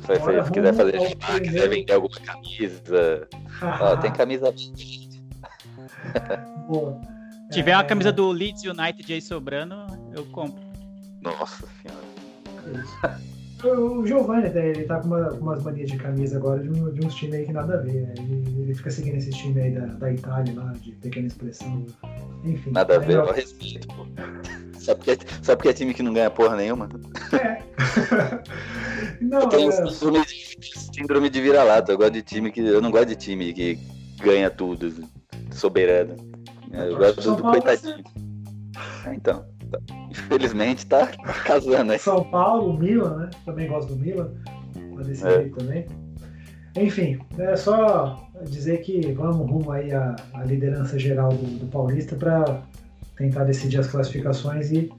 [0.00, 3.28] Se, se quiser fazer chá, quiser vender alguma camisa.
[3.80, 4.52] Ó, tem camisa.
[6.68, 7.00] Boa.
[7.44, 9.74] Se tiver uma camisa do Leeds United aí sobrando,
[10.14, 10.62] eu compro.
[11.22, 13.20] Nossa senhora.
[13.64, 17.06] O Giovanni até, ele tá com uma, umas manias de camisa agora de, um, de
[17.06, 18.02] uns times aí que nada a ver.
[18.02, 18.14] Né?
[18.18, 21.86] Ele, ele, fica seguindo esses times aí da, da Itália lá, de pequena expressão.
[22.44, 22.70] Enfim.
[22.70, 24.06] Nada a ver, é, eu respeito, pô.
[24.78, 26.88] Só porque, só porque é time que não ganha porra nenhuma.
[27.32, 27.62] É.
[29.20, 29.90] não, eu tenho é...
[29.90, 31.92] síndrome, de, síndrome de vira-lata.
[31.92, 32.60] Eu gosto de time que.
[32.60, 33.78] Eu não gosto de time que
[34.22, 34.90] ganha tudo,
[35.52, 36.16] soberano.
[36.72, 38.02] Eu gosto do, do coitadinho.
[39.06, 39.49] É, então.
[40.10, 41.06] Infelizmente tá
[41.44, 41.98] casando aí.
[41.98, 43.30] São Paulo, Milan, né?
[43.44, 44.30] Também gosto do Milan.
[44.94, 45.48] Pode ser é.
[45.48, 45.86] também.
[46.76, 52.14] Enfim, é só dizer que vamos rumo aí à, à liderança geral do, do Paulista
[52.14, 52.62] para
[53.16, 54.90] tentar decidir as classificações e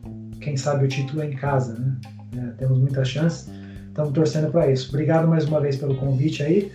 [0.41, 1.97] quem sabe o título é em casa, né?
[2.37, 3.49] É, temos muita chance,
[3.87, 4.89] estamos torcendo para isso.
[4.89, 6.71] Obrigado mais uma vez pelo convite aí.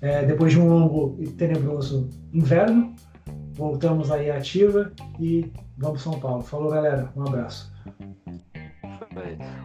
[0.00, 2.94] É, depois de um longo e tenebroso inverno,
[3.56, 6.42] voltamos aí ativa e vamos São Paulo.
[6.42, 7.10] Falou, galera.
[7.16, 7.72] Um abraço.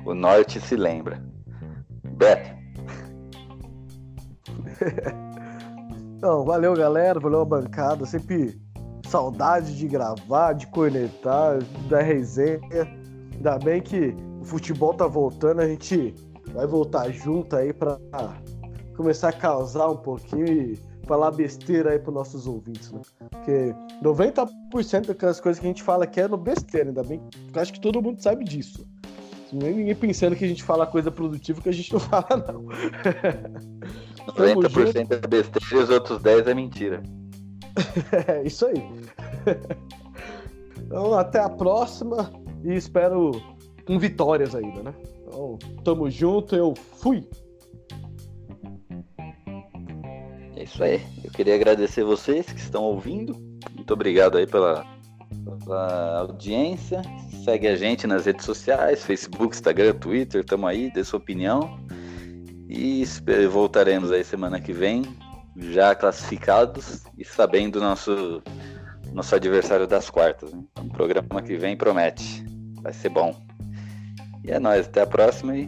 [0.06, 1.22] O norte se lembra.
[2.18, 2.50] Beto.
[6.22, 7.20] Não, valeu, galera.
[7.20, 8.06] Valeu a bancada.
[8.06, 8.60] Sempre
[9.08, 11.60] saudade de gravar, de cornetar,
[11.90, 12.62] da resenha.
[13.34, 16.16] Ainda bem que o futebol tá voltando, a gente
[16.54, 17.98] vai voltar junto aí pra
[18.96, 23.02] começar a causar um pouquinho e falar besteira aí pros nossos ouvintes, né?
[23.30, 27.22] Porque 90% daquelas coisas que a gente fala aqui é no besteira, ainda bem
[27.52, 28.88] que acho que todo mundo sabe disso.
[29.52, 32.64] É ninguém pensando que a gente fala coisa produtiva que a gente não fala, não.
[34.38, 37.04] 90% é besteira e os outros 10% é mentira.
[38.30, 38.82] é, isso aí.
[40.78, 42.32] Então, até a próxima
[42.64, 43.32] e espero
[43.86, 44.94] com vitórias ainda, né?
[45.28, 47.28] Então, tamo junto, eu fui!
[50.62, 51.02] É isso aí.
[51.24, 53.34] Eu queria agradecer vocês que estão ouvindo.
[53.76, 54.86] Muito obrigado aí pela,
[55.64, 57.02] pela audiência.
[57.44, 61.80] Segue a gente nas redes sociais, Facebook, Instagram, Twitter, tamo aí, dê sua opinião.
[62.70, 63.04] E
[63.50, 65.02] voltaremos aí semana que vem,
[65.58, 68.44] já classificados e sabendo nosso
[69.12, 70.54] nosso adversário das quartas.
[70.54, 70.64] Né?
[70.72, 72.46] Então, o programa que vem promete.
[72.84, 73.36] Vai ser bom.
[74.44, 75.68] E é nóis, até a próxima e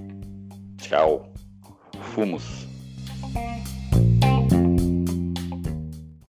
[0.78, 1.34] tchau.
[2.14, 2.68] Fumos.